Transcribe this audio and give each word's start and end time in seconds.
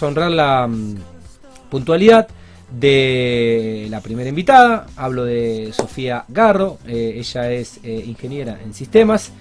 vamos 0.00 0.02
a 0.02 0.06
honrar 0.06 0.30
la 0.30 0.66
mm, 0.66 0.94
puntualidad 1.70 2.28
de 2.70 3.86
la 3.90 4.00
primera 4.00 4.28
invitada. 4.28 4.86
Hablo 4.96 5.24
de 5.24 5.72
Sofía 5.72 6.24
Garro. 6.28 6.78
Eh, 6.86 7.14
ella 7.16 7.50
es 7.50 7.80
eh, 7.82 8.04
ingeniera 8.06 8.58
en 8.64 8.72
sistemas. 8.72 9.32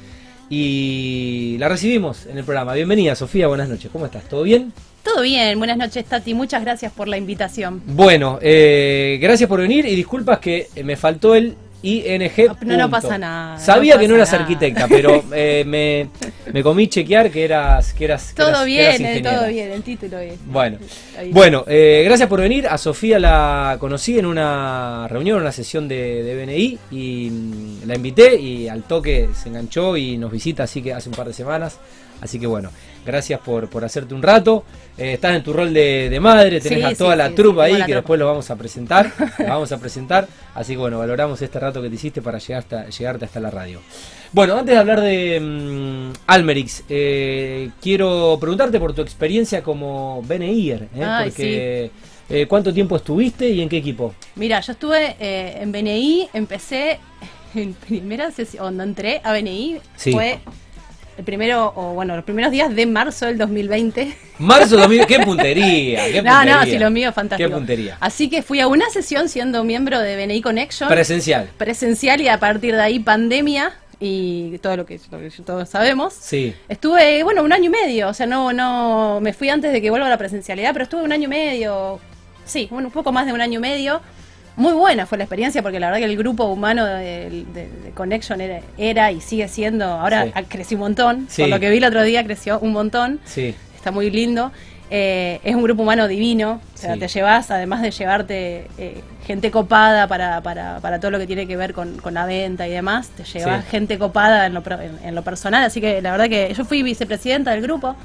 Y 0.49 1.57
la 1.59 1.69
recibimos 1.69 2.25
en 2.25 2.39
el 2.39 2.43
programa. 2.43 2.73
Bienvenida, 2.73 3.15
Sofía. 3.15 3.47
Buenas 3.47 3.69
noches. 3.69 3.89
¿Cómo 3.91 4.05
estás? 4.05 4.27
¿Todo 4.27 4.43
bien? 4.43 4.73
Todo 5.03 5.21
bien, 5.21 5.57
buenas 5.57 5.77
noches 5.77 6.03
Tati, 6.03 6.33
muchas 6.33 6.61
gracias 6.61 6.91
por 6.91 7.07
la 7.07 7.17
invitación. 7.17 7.81
Bueno, 7.85 8.37
eh, 8.41 9.17
gracias 9.21 9.47
por 9.47 9.61
venir 9.61 9.85
y 9.85 9.95
disculpas 9.95 10.39
que 10.39 10.67
me 10.83 10.97
faltó 10.97 11.35
el 11.35 11.55
ING. 11.81 12.31
No, 12.61 12.77
no 12.77 12.89
pasa 12.89 13.17
nada. 13.17 13.57
Sabía 13.57 13.97
que 13.97 14.07
no 14.07 14.15
eras 14.15 14.33
arquitecta, 14.33 14.87
pero 14.87 15.23
eh, 15.33 15.63
me, 15.65 16.09
me, 16.51 16.61
comí 16.61 16.87
chequear 16.87 17.31
que 17.31 17.45
eras. 17.45 17.93
Que 17.93 18.05
eras 18.05 18.33
todo 18.35 18.65
bien, 18.65 19.05
eh, 19.05 19.21
todo 19.21 19.47
bien, 19.47 19.71
el 19.71 19.83
título 19.83 20.19
es. 20.19 20.33
Bueno, 20.45 20.77
bueno 21.31 21.63
eh, 21.67 22.01
gracias 22.05 22.27
por 22.27 22.41
venir. 22.41 22.67
A 22.67 22.77
Sofía 22.77 23.19
la 23.19 23.77
conocí 23.79 24.19
en 24.19 24.25
una 24.25 25.07
reunión, 25.07 25.37
en 25.37 25.43
una 25.43 25.51
sesión 25.51 25.87
de, 25.87 26.23
de, 26.23 26.45
BNI 26.45 26.79
y 26.91 27.29
mm, 27.29 27.87
la 27.87 27.95
invité 27.95 28.39
y 28.39 28.67
al 28.67 28.83
toque 28.83 29.29
se 29.33 29.49
enganchó 29.49 29.95
y 29.95 30.17
nos 30.17 30.31
visita, 30.31 30.63
así 30.63 30.81
que 30.81 30.93
hace 30.93 31.09
un 31.09 31.15
par 31.15 31.27
de 31.27 31.33
semanas. 31.33 31.79
Así 32.21 32.39
que 32.39 32.47
bueno, 32.47 32.71
gracias 33.05 33.39
por, 33.39 33.69
por 33.69 33.85
hacerte 33.85 34.13
un 34.13 34.21
rato. 34.21 34.63
Eh, 34.97 35.13
estás 35.13 35.35
en 35.35 35.43
tu 35.43 35.53
rol 35.53 35.73
de, 35.73 36.17
madre, 36.21 36.59
tenés 36.59 36.85
a 36.85 36.95
toda 36.95 37.15
la 37.15 37.29
trupa 37.31 37.63
ahí 37.63 37.83
que 37.85 37.95
después 37.95 38.19
lo 38.19 38.25
vamos 38.25 38.49
a 38.49 38.55
presentar. 38.55 39.11
la 39.39 39.49
vamos 39.49 39.71
a 39.71 39.77
presentar. 39.77 40.27
Así 40.53 40.73
que 40.73 40.79
bueno, 40.79 40.99
valoramos 40.99 41.41
este 41.41 41.59
rato 41.59 41.81
que 41.81 41.89
te 41.89 41.95
hiciste 41.95 42.21
para 42.21 42.39
llegar 42.39 42.59
hasta, 42.59 42.89
llegarte 42.89 43.25
hasta 43.25 43.39
la 43.39 43.49
radio. 43.49 43.79
Bueno, 44.31 44.55
antes 44.57 44.75
de 44.75 44.79
hablar 44.79 45.01
de 45.01 45.39
mm, 45.39 46.13
Almerix, 46.27 46.83
eh, 46.87 47.71
quiero 47.81 48.37
preguntarte 48.39 48.79
por 48.79 48.93
tu 48.93 49.01
experiencia 49.01 49.63
como 49.63 50.21
BNIer, 50.21 50.89
¿eh? 50.95 51.07
porque 51.23 51.91
eh, 52.29 52.45
¿cuánto 52.47 52.71
tiempo 52.71 52.95
estuviste 52.95 53.49
y 53.49 53.61
en 53.61 53.69
qué 53.69 53.77
equipo? 53.77 54.13
Mira, 54.35 54.59
yo 54.59 54.73
estuve 54.73 55.15
en 55.19 55.71
BNI, 55.71 56.29
empecé 56.33 56.99
en 57.55 57.73
primera 57.73 58.29
sesión, 58.29 58.61
cuando 58.65 58.83
entré 58.83 59.21
a 59.23 59.33
BNI, 59.33 59.79
fue 59.95 60.39
el 61.19 61.25
primero, 61.25 61.73
o 61.75 61.93
bueno, 61.93 62.15
los 62.15 62.23
primeros 62.23 62.49
días 62.49 62.73
de 62.73 62.85
marzo 62.85 63.25
del 63.25 63.37
2020. 63.37 64.15
Marzo 64.37 64.77
2020, 64.77 65.05
qué 65.17 65.25
puntería, 65.25 66.05
qué 66.05 66.23
puntería. 66.23 66.45
No, 66.45 66.59
no, 66.59 66.63
sí, 66.63 66.79
lo 66.79 66.89
mío 66.89 67.11
fantástico. 67.11 67.49
Qué 67.49 67.53
puntería. 67.53 67.97
Así 67.99 68.29
que 68.29 68.41
fui 68.41 68.61
a 68.61 68.67
una 68.67 68.89
sesión 68.89 69.27
siendo 69.27 69.65
miembro 69.65 69.99
de 69.99 70.15
BNI 70.15 70.41
Connection. 70.41 70.87
Presencial. 70.87 71.49
Presencial 71.57 72.21
y 72.21 72.29
a 72.29 72.39
partir 72.39 72.73
de 72.73 72.81
ahí 72.81 72.99
pandemia 72.99 73.73
y 73.99 74.59
todo 74.59 74.77
lo 74.77 74.85
que, 74.85 74.97
todos 75.45 75.67
sabemos. 75.67 76.13
Sí. 76.13 76.55
Estuve, 76.69 77.21
bueno, 77.23 77.43
un 77.43 77.51
año 77.51 77.65
y 77.65 77.69
medio, 77.69 78.07
o 78.07 78.13
sea, 78.13 78.25
no, 78.25 78.53
no, 78.53 79.19
me 79.19 79.33
fui 79.33 79.49
antes 79.49 79.73
de 79.73 79.81
que 79.81 79.89
vuelva 79.89 80.07
a 80.07 80.09
la 80.09 80.17
presencialidad, 80.17 80.71
pero 80.71 80.83
estuve 80.83 81.03
un 81.03 81.11
año 81.11 81.25
y 81.25 81.27
medio, 81.27 81.99
sí, 82.45 82.69
un 82.71 82.89
poco 82.91 83.11
más 83.11 83.25
de 83.25 83.33
un 83.33 83.41
año 83.41 83.59
y 83.59 83.61
medio 83.61 84.01
muy 84.55 84.73
buena 84.73 85.05
fue 85.05 85.17
la 85.17 85.23
experiencia 85.23 85.61
porque 85.61 85.79
la 85.79 85.87
verdad 85.87 85.99
que 85.99 86.11
el 86.11 86.17
grupo 86.17 86.45
humano 86.45 86.85
de, 86.85 87.45
Connection 87.93 88.41
era, 88.77 89.11
y 89.11 89.21
sigue 89.21 89.47
siendo, 89.47 89.85
ahora 89.85 90.27
creció 90.47 90.77
un 90.77 90.81
montón, 90.81 91.27
por 91.35 91.47
lo 91.47 91.59
que 91.59 91.69
vi 91.69 91.77
el 91.77 91.85
otro 91.85 92.03
día 92.03 92.23
creció 92.23 92.59
un 92.59 92.71
montón, 92.71 93.19
sí. 93.25 93.55
está 93.75 93.91
muy 93.91 94.09
lindo. 94.09 94.51
Eh, 94.91 95.39
es 95.43 95.53
un 95.53 95.61
grupo 95.61 95.83
humano 95.83 96.07
divino, 96.07 96.61
o 96.73 96.77
sea, 96.77 96.97
te 96.97 97.07
llevas, 97.07 97.51
además 97.51 97.83
de 97.83 97.91
llevarte 97.91 98.65
eh, 98.79 99.03
gente 99.27 99.51
copada 99.51 100.07
para, 100.07 100.41
para, 100.41 100.79
para, 100.79 100.99
todo 100.99 101.11
lo 101.11 101.19
que 101.19 101.27
tiene 101.27 101.45
que 101.45 101.55
ver 101.55 101.73
con, 101.73 101.99
la 102.11 102.25
venta 102.25 102.67
y 102.67 102.71
demás, 102.71 103.09
te 103.09 103.23
llevas 103.23 103.65
gente 103.67 103.99
copada 103.99 104.47
en 104.47 104.55
lo, 104.55 104.63
en 105.03 105.13
lo 105.13 105.21
personal, 105.21 105.63
así 105.63 105.79
que 105.79 106.01
la 106.01 106.09
verdad 106.11 106.27
que 106.27 106.51
yo 106.55 106.65
fui 106.65 106.81
vicepresidenta 106.81 107.51
del 107.51 107.61
grupo. 107.61 107.95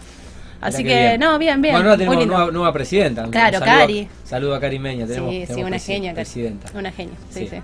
Así 0.61 0.83
que, 0.83 1.19
no, 1.19 1.39
bien, 1.39 1.61
bien. 1.61 1.75
Bueno, 1.75 1.91
ahora 1.91 1.99
tenemos 1.99 2.27
nueva, 2.27 2.51
nueva, 2.51 2.73
presidenta. 2.73 3.29
Claro, 3.31 3.61
Cari. 3.61 4.09
Saludo 4.25 4.55
a 4.55 4.61
Cari 4.61 4.79
Meña. 4.79 5.07
Tenemos, 5.07 5.31
sí, 5.31 5.47
sí, 5.47 5.63
una 5.63 5.79
genia. 5.79 6.15
Presidenta. 6.15 6.71
Una 6.75 6.91
genia, 6.91 7.15
sí, 7.31 7.49
sí, 7.49 7.57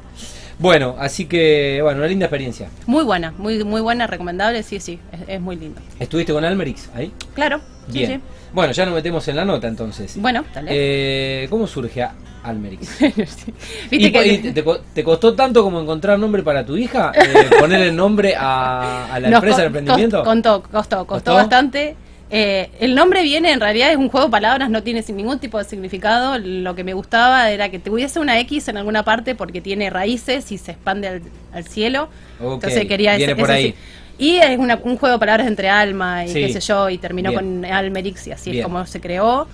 Bueno, 0.59 0.97
así 0.99 1.27
que, 1.27 1.81
bueno, 1.83 1.99
una 1.99 2.09
linda 2.09 2.27
experiencia. 2.27 2.69
Muy 2.87 3.05
buena, 3.05 3.33
muy 3.39 3.65
muy 3.65 3.81
buena, 3.81 4.07
recomendable, 4.07 4.63
sí, 4.63 4.81
sí, 4.81 4.99
es, 5.27 5.41
muy 5.41 5.57
lindo. 5.57 5.81
¿Estuviste 5.99 6.33
con 6.33 6.45
Almerix 6.45 6.91
ahí? 6.95 7.13
Claro, 7.35 7.61
bien. 7.89 8.23
Bueno, 8.53 8.73
ya 8.73 8.85
nos 8.85 8.95
metemos 8.95 9.27
en 9.29 9.37
la 9.37 9.45
nota 9.45 9.69
entonces. 9.69 10.17
Bueno, 10.17 10.45
dale. 10.53 10.71
Eh, 10.73 11.47
¿Cómo 11.49 11.67
surge 11.67 12.05
Almerix? 12.43 12.99
¿Viste 13.91 14.13
que... 14.13 14.65
te, 14.95 15.05
costó 15.05 15.35
tanto 15.35 15.63
como 15.63 15.81
encontrar 15.81 16.19
nombre 16.19 16.43
para 16.43 16.67
tu 16.67 16.77
hija? 16.77 17.13
Eh, 17.15 17.49
¿Poner 17.61 17.83
el 17.83 17.97
nombre 17.97 18.35
a, 18.37 19.19
la 19.21 19.29
empresa 19.37 19.59
de 19.61 19.67
emprendimiento? 19.67 20.25
Costó, 20.25 20.63
costó, 20.63 21.07
costó 21.07 21.35
bastante. 21.35 21.97
Eh, 22.33 22.71
el 22.79 22.95
nombre 22.95 23.23
viene, 23.23 23.53
en 23.53 23.61
realidad 23.61 23.91
es 23.91 23.97
un 23.97 24.09
juego 24.09 24.27
de 24.27 24.31
palabras, 24.31 24.71
no 24.71 24.83
tiene 24.83 25.03
sin 25.03 25.17
ningún 25.17 25.39
tipo 25.39 25.59
de 25.59 25.65
significado. 25.65 26.39
Lo 26.39 26.75
que 26.75 26.85
me 26.85 26.95
gustaba 26.95 27.51
era 27.51 27.71
que 27.71 27.79
tuviese 27.79 28.21
una 28.21 28.39
X 28.41 28.69
en 28.69 28.77
alguna 28.77 29.05
parte 29.05 29.35
porque 29.35 29.61
tiene 29.61 29.91
raíces 29.91 30.53
y 30.53 30.59
se 30.59 30.73
expande 30.73 31.23
al, 31.53 31.65
cielo. 31.65 32.09
Entonces 32.41 32.87
quería 32.87 33.17
por 33.37 33.51
ahí. 33.51 33.75
Y 34.19 34.37
es 34.37 34.59
un 34.59 34.97
juego 34.99 35.15
de 35.15 35.19
palabras 35.19 35.47
entre 35.47 35.69
alma 35.69 36.27
y 36.27 36.33
qué 36.33 36.53
sé 36.53 36.61
yo, 36.61 36.91
y 36.91 36.99
terminó 36.99 37.33
con 37.33 37.65
Almerix 37.65 38.27
y 38.27 38.33
así 38.33 38.59
es 38.59 38.65
como 38.65 38.87
se 38.87 39.01
creó. 39.01 39.49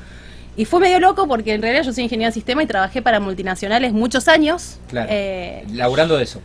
Y 0.57 0.65
fue 0.65 0.81
medio 0.81 0.99
loco 1.01 1.29
porque 1.29 1.53
en 1.53 1.63
realidad 1.63 1.85
yo 1.85 1.93
soy 1.93 2.05
ingeniero 2.05 2.31
de 2.31 2.35
sistema 2.35 2.63
y 2.63 2.67
trabajé 2.67 3.03
para 3.03 3.21
multinacionales 3.21 3.93
muchos 3.93 4.27
años. 4.27 4.79
Claro. 4.89 5.09
Eh, 5.13 5.65
Laburando 5.73 6.17
de 6.17 6.25
eso. 6.25 6.41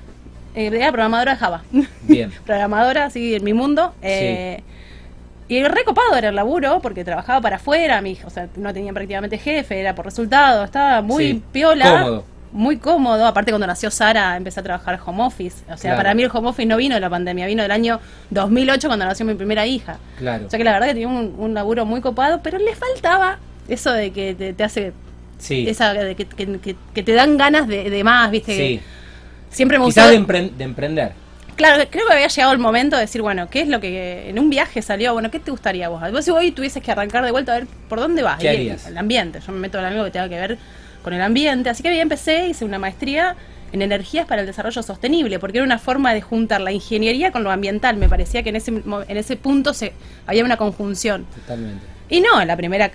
Eh, 0.53 0.67
era 0.67 0.91
programadora 0.91 1.33
de 1.33 1.37
Java. 1.37 1.63
Bien. 2.03 2.31
programadora, 2.45 3.09
sí, 3.09 3.35
en 3.35 3.43
mi 3.43 3.53
mundo. 3.53 3.95
Eh, 4.01 4.61
y 5.51 5.61
recopado 5.65 6.15
era 6.15 6.29
el 6.29 6.35
laburo, 6.35 6.79
porque 6.81 7.03
trabajaba 7.03 7.41
para 7.41 7.57
afuera, 7.57 8.01
mi, 8.01 8.17
o 8.23 8.29
sea, 8.29 8.47
no 8.55 8.73
tenía 8.73 8.93
prácticamente 8.93 9.37
jefe, 9.37 9.81
era 9.81 9.93
por 9.93 10.05
resultado, 10.05 10.63
estaba 10.63 11.01
muy 11.01 11.43
piola. 11.51 12.03
Cómodo. 12.03 12.25
Muy 12.53 12.77
cómodo, 12.77 13.25
aparte 13.25 13.51
cuando 13.51 13.67
nació 13.67 13.91
Sara 13.91 14.37
empecé 14.37 14.61
a 14.61 14.63
trabajar 14.63 14.97
home 15.05 15.23
office. 15.23 15.65
O 15.69 15.75
sea, 15.75 15.97
para 15.97 16.13
mí 16.13 16.23
el 16.23 16.29
home 16.33 16.47
office 16.47 16.65
no 16.65 16.77
vino 16.77 16.95
de 16.95 17.01
la 17.01 17.09
pandemia, 17.09 17.47
vino 17.47 17.63
del 17.63 17.71
año 17.71 17.99
2008 18.29 18.87
cuando 18.87 19.03
nació 19.03 19.25
mi 19.25 19.33
primera 19.33 19.65
hija. 19.65 19.99
Claro. 20.17 20.47
O 20.47 20.49
sea 20.49 20.57
que 20.57 20.63
la 20.63 20.71
verdad 20.71 20.87
que 20.87 20.93
tenía 20.93 21.09
un, 21.09 21.53
laburo 21.53 21.85
muy 21.85 21.99
copado, 21.99 22.39
pero 22.41 22.57
le 22.57 22.73
faltaba 22.73 23.39
eso 23.67 23.91
de 23.91 24.11
que 24.11 24.53
te, 24.55 24.63
hace... 24.63 24.93
Sí. 25.37 25.65
Esa, 25.67 25.93
de 25.93 26.15
que, 26.15 26.27
que, 26.93 27.03
te 27.03 27.11
dan 27.11 27.37
ganas 27.37 27.67
de, 27.67 28.03
más, 28.05 28.31
¿viste? 28.31 28.55
Sí. 28.55 28.81
Siempre 29.49 29.77
me 29.79 29.83
gustó... 29.83 30.07
de, 30.07 30.51
de 30.57 30.63
emprender. 30.63 31.11
Claro, 31.61 31.83
creo 31.91 32.07
que 32.07 32.13
había 32.13 32.27
llegado 32.27 32.53
el 32.53 32.57
momento 32.57 32.95
de 32.95 33.03
decir, 33.03 33.21
bueno, 33.21 33.47
¿qué 33.47 33.61
es 33.61 33.67
lo 33.67 33.79
que 33.79 34.27
en 34.27 34.39
un 34.39 34.49
viaje 34.49 34.81
salió? 34.81 35.13
Bueno, 35.13 35.29
¿qué 35.29 35.39
te 35.39 35.51
gustaría 35.51 35.89
vos? 35.89 36.01
Vos 36.11 36.25
si 36.25 36.31
hoy 36.31 36.51
tuvieses 36.51 36.81
que 36.81 36.91
arrancar 36.91 37.23
de 37.23 37.29
vuelta 37.29 37.53
a 37.53 37.59
ver 37.59 37.67
por 37.87 37.99
dónde 37.99 38.23
vas. 38.23 38.39
¿Qué 38.39 38.49
harías? 38.49 38.87
El, 38.87 38.97
ambiente. 38.97 39.41
Yo 39.45 39.51
me 39.51 39.59
meto 39.59 39.77
en 39.77 39.85
algo 39.85 40.03
que 40.05 40.09
tenga 40.09 40.27
que 40.27 40.39
ver 40.39 40.57
con 41.03 41.13
el 41.13 41.21
ambiente. 41.21 41.69
Así 41.69 41.83
que 41.83 41.89
ahí 41.89 41.99
empecé, 41.99 42.47
hice 42.47 42.65
una 42.65 42.79
maestría 42.79 43.35
en 43.71 43.83
energías 43.83 44.25
para 44.25 44.41
el 44.41 44.47
desarrollo 44.47 44.81
sostenible, 44.81 45.37
porque 45.37 45.59
era 45.59 45.65
una 45.65 45.77
forma 45.77 46.15
de 46.15 46.21
juntar 46.21 46.61
la 46.61 46.71
ingeniería 46.71 47.31
con 47.31 47.43
lo 47.43 47.51
ambiental. 47.51 47.95
Me 47.95 48.09
parecía 48.09 48.41
que 48.41 48.49
en 48.49 48.55
ese, 48.55 48.71
en 48.71 49.17
ese 49.17 49.35
punto 49.35 49.75
se, 49.75 49.93
había 50.25 50.43
una 50.43 50.57
conjunción. 50.57 51.27
Totalmente. 51.41 51.85
Y 52.09 52.21
no, 52.21 52.41
en 52.41 52.47
la 52.47 52.57
primera, 52.57 52.89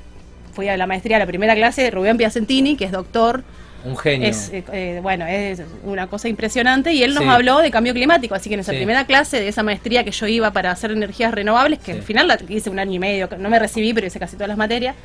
fui 0.55 0.67
a 0.67 0.77
la 0.77 0.89
maestría, 0.89 1.19
a 1.19 1.21
la 1.21 1.27
primera 1.27 1.55
clase, 1.55 1.89
Rubén 1.93 2.17
Piacentini, 2.17 2.77
que 2.77 2.87
es 2.87 2.91
doctor 2.91 3.45
un 3.87 3.97
genio. 3.97 4.29
Es, 4.29 4.51
eh, 4.53 4.65
eh, 4.73 5.01
bueno, 5.03 5.27
es 5.27 5.63
una 5.85 6.07
cosa 6.07 6.29
impresionante 6.29 6.93
y 6.93 7.03
él 7.03 7.15
nos 7.15 7.25
habló 7.25 7.59
de 7.61 7.71
cambio 7.71 7.95
climático, 7.95 8.35
así 8.35 8.49
que 8.49 8.55
en 8.55 8.61
esa 8.61 8.73
primera 8.73 9.07
clase 9.07 9.41
de 9.41 9.49
esa 9.49 9.63
maestría 9.63 10.05
que 10.05 10.11
yo 10.11 10.27
iba 10.27 10.51
para 10.51 10.71
hacer 10.71 10.91
energías 10.91 11.33
renovables, 11.33 11.79
que 11.79 11.93
al 11.93 12.03
final 12.03 12.29
la 12.29 12.39
hice 12.49 12.71
un 12.71 12.79
año 12.79 12.93
y 12.93 12.99
medio, 12.99 13.29
no 13.39 13.49
me 13.49 13.59
recibí, 13.59 13.93
pero 13.95 14.07
hice 14.07 14.19
casi 14.19 14.37
todas 14.37 14.49
las 14.49 14.59
materias, 14.59 14.97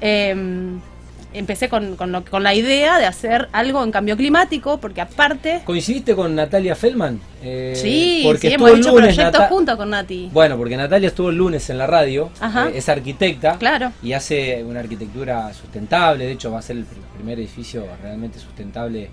eh, 0.00 0.34
empecé 1.32 1.68
con, 1.68 1.96
con, 1.96 2.42
la 2.42 2.54
idea 2.54 2.98
de 2.98 3.06
hacer 3.06 3.48
algo 3.52 3.82
en 3.82 3.90
cambio 3.90 4.16
climático, 4.16 4.78
porque 4.78 5.00
aparte... 5.00 5.62
¿Coincidiste 5.64 6.14
con 6.14 6.34
Natalia 6.34 6.74
Feldman? 6.74 7.20
Eh, 7.42 7.72
sí, 7.74 8.22
porque 8.24 8.48
sí, 8.48 8.54
hemos 8.54 8.70
hecho 8.72 8.94
proyectos 8.94 9.42
juntos 9.48 9.76
con 9.76 9.90
Nati. 9.90 10.30
Bueno, 10.32 10.56
porque 10.56 10.76
Natalia 10.76 11.08
estuvo 11.08 11.30
el 11.30 11.36
lunes 11.36 11.68
en 11.70 11.78
la 11.78 11.86
radio, 11.86 12.30
eh, 12.42 12.72
es 12.74 12.88
arquitecta 12.88 13.56
claro. 13.58 13.92
y 14.02 14.12
hace 14.12 14.62
una 14.64 14.80
arquitectura 14.80 15.52
sustentable, 15.54 16.26
de 16.26 16.32
hecho 16.32 16.50
va 16.52 16.58
a 16.58 16.62
ser 16.62 16.76
el 16.76 16.86
primer 17.14 17.38
edificio 17.38 17.86
realmente 18.02 18.38
sustentable 18.38 19.10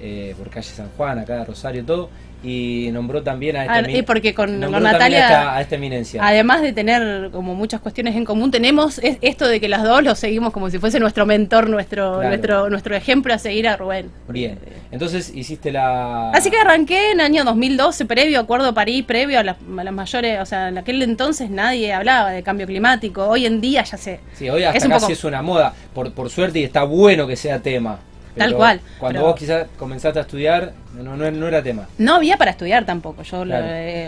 eh, 0.00 0.34
por 0.38 0.48
calle 0.48 0.68
San 0.68 0.90
Juan, 0.96 1.18
acá 1.18 1.36
de 1.36 1.44
Rosario, 1.44 1.84
todo 1.84 2.10
y 2.42 2.90
nombró 2.92 3.22
también 3.22 3.56
a 3.56 3.62
esta, 3.62 3.78
ah, 3.78 4.02
porque 4.06 4.32
con, 4.32 4.60
Natalia 4.60 5.56
a 5.56 5.60
esta, 5.60 5.74
eminencia. 5.74 6.24
Además 6.24 6.62
de 6.62 6.72
tener 6.72 7.30
como 7.32 7.54
muchas 7.54 7.80
cuestiones 7.80 8.14
en 8.14 8.24
común, 8.24 8.50
tenemos 8.50 9.00
esto 9.02 9.48
de 9.48 9.60
que 9.60 9.68
las 9.68 9.82
dos 9.82 10.02
lo 10.04 10.14
seguimos 10.14 10.52
como 10.52 10.70
si 10.70 10.78
fuese 10.78 11.00
nuestro 11.00 11.26
mentor, 11.26 11.68
nuestro 11.68 12.22
nuestro 12.22 12.70
nuestro 12.70 12.94
ejemplo 12.94 13.34
a 13.34 13.38
seguir 13.38 13.66
a 13.66 13.76
Rubén. 13.76 14.10
Bien. 14.28 14.58
Entonces 14.92 15.32
hiciste 15.34 15.72
la 15.72 16.30
Así 16.30 16.50
que 16.50 16.58
arranqué 16.58 17.10
en 17.10 17.20
el 17.20 17.26
año 17.26 17.44
2012, 17.44 18.04
previo 18.06 18.40
Acuerdo 18.40 18.72
París, 18.72 19.04
previo 19.04 19.40
a 19.40 19.42
las, 19.42 19.60
mayores, 19.60 20.40
o 20.40 20.46
sea, 20.46 20.68
en 20.68 20.78
aquel 20.78 21.02
entonces 21.02 21.50
nadie 21.50 21.92
hablaba 21.92 22.30
de 22.30 22.42
cambio 22.42 22.66
climático. 22.66 23.26
Hoy 23.26 23.46
en 23.46 23.60
día 23.60 23.82
ya 23.82 23.96
sé. 23.96 24.20
Sí, 24.34 24.48
hoy 24.48 24.62
hasta 24.62 24.88
casi 24.88 25.12
es 25.12 25.24
una 25.24 25.42
moda, 25.42 25.74
por 25.92 26.12
por 26.12 26.30
suerte 26.30 26.60
y 26.60 26.64
está 26.64 26.84
bueno 26.84 27.26
que 27.26 27.36
sea 27.36 27.60
tema. 27.60 27.98
Tal 28.38 28.54
cual. 28.54 28.80
Cuando 28.98 29.22
vos 29.22 29.36
quizás 29.36 29.66
comenzaste 29.78 30.18
a 30.18 30.22
estudiar, 30.22 30.72
no, 30.94 31.16
no, 31.16 31.48
era 31.48 31.62
tema. 31.62 31.88
No 31.98 32.14
había 32.14 32.36
para 32.36 32.50
estudiar 32.50 32.84
tampoco, 32.84 33.22
yo 33.22 33.44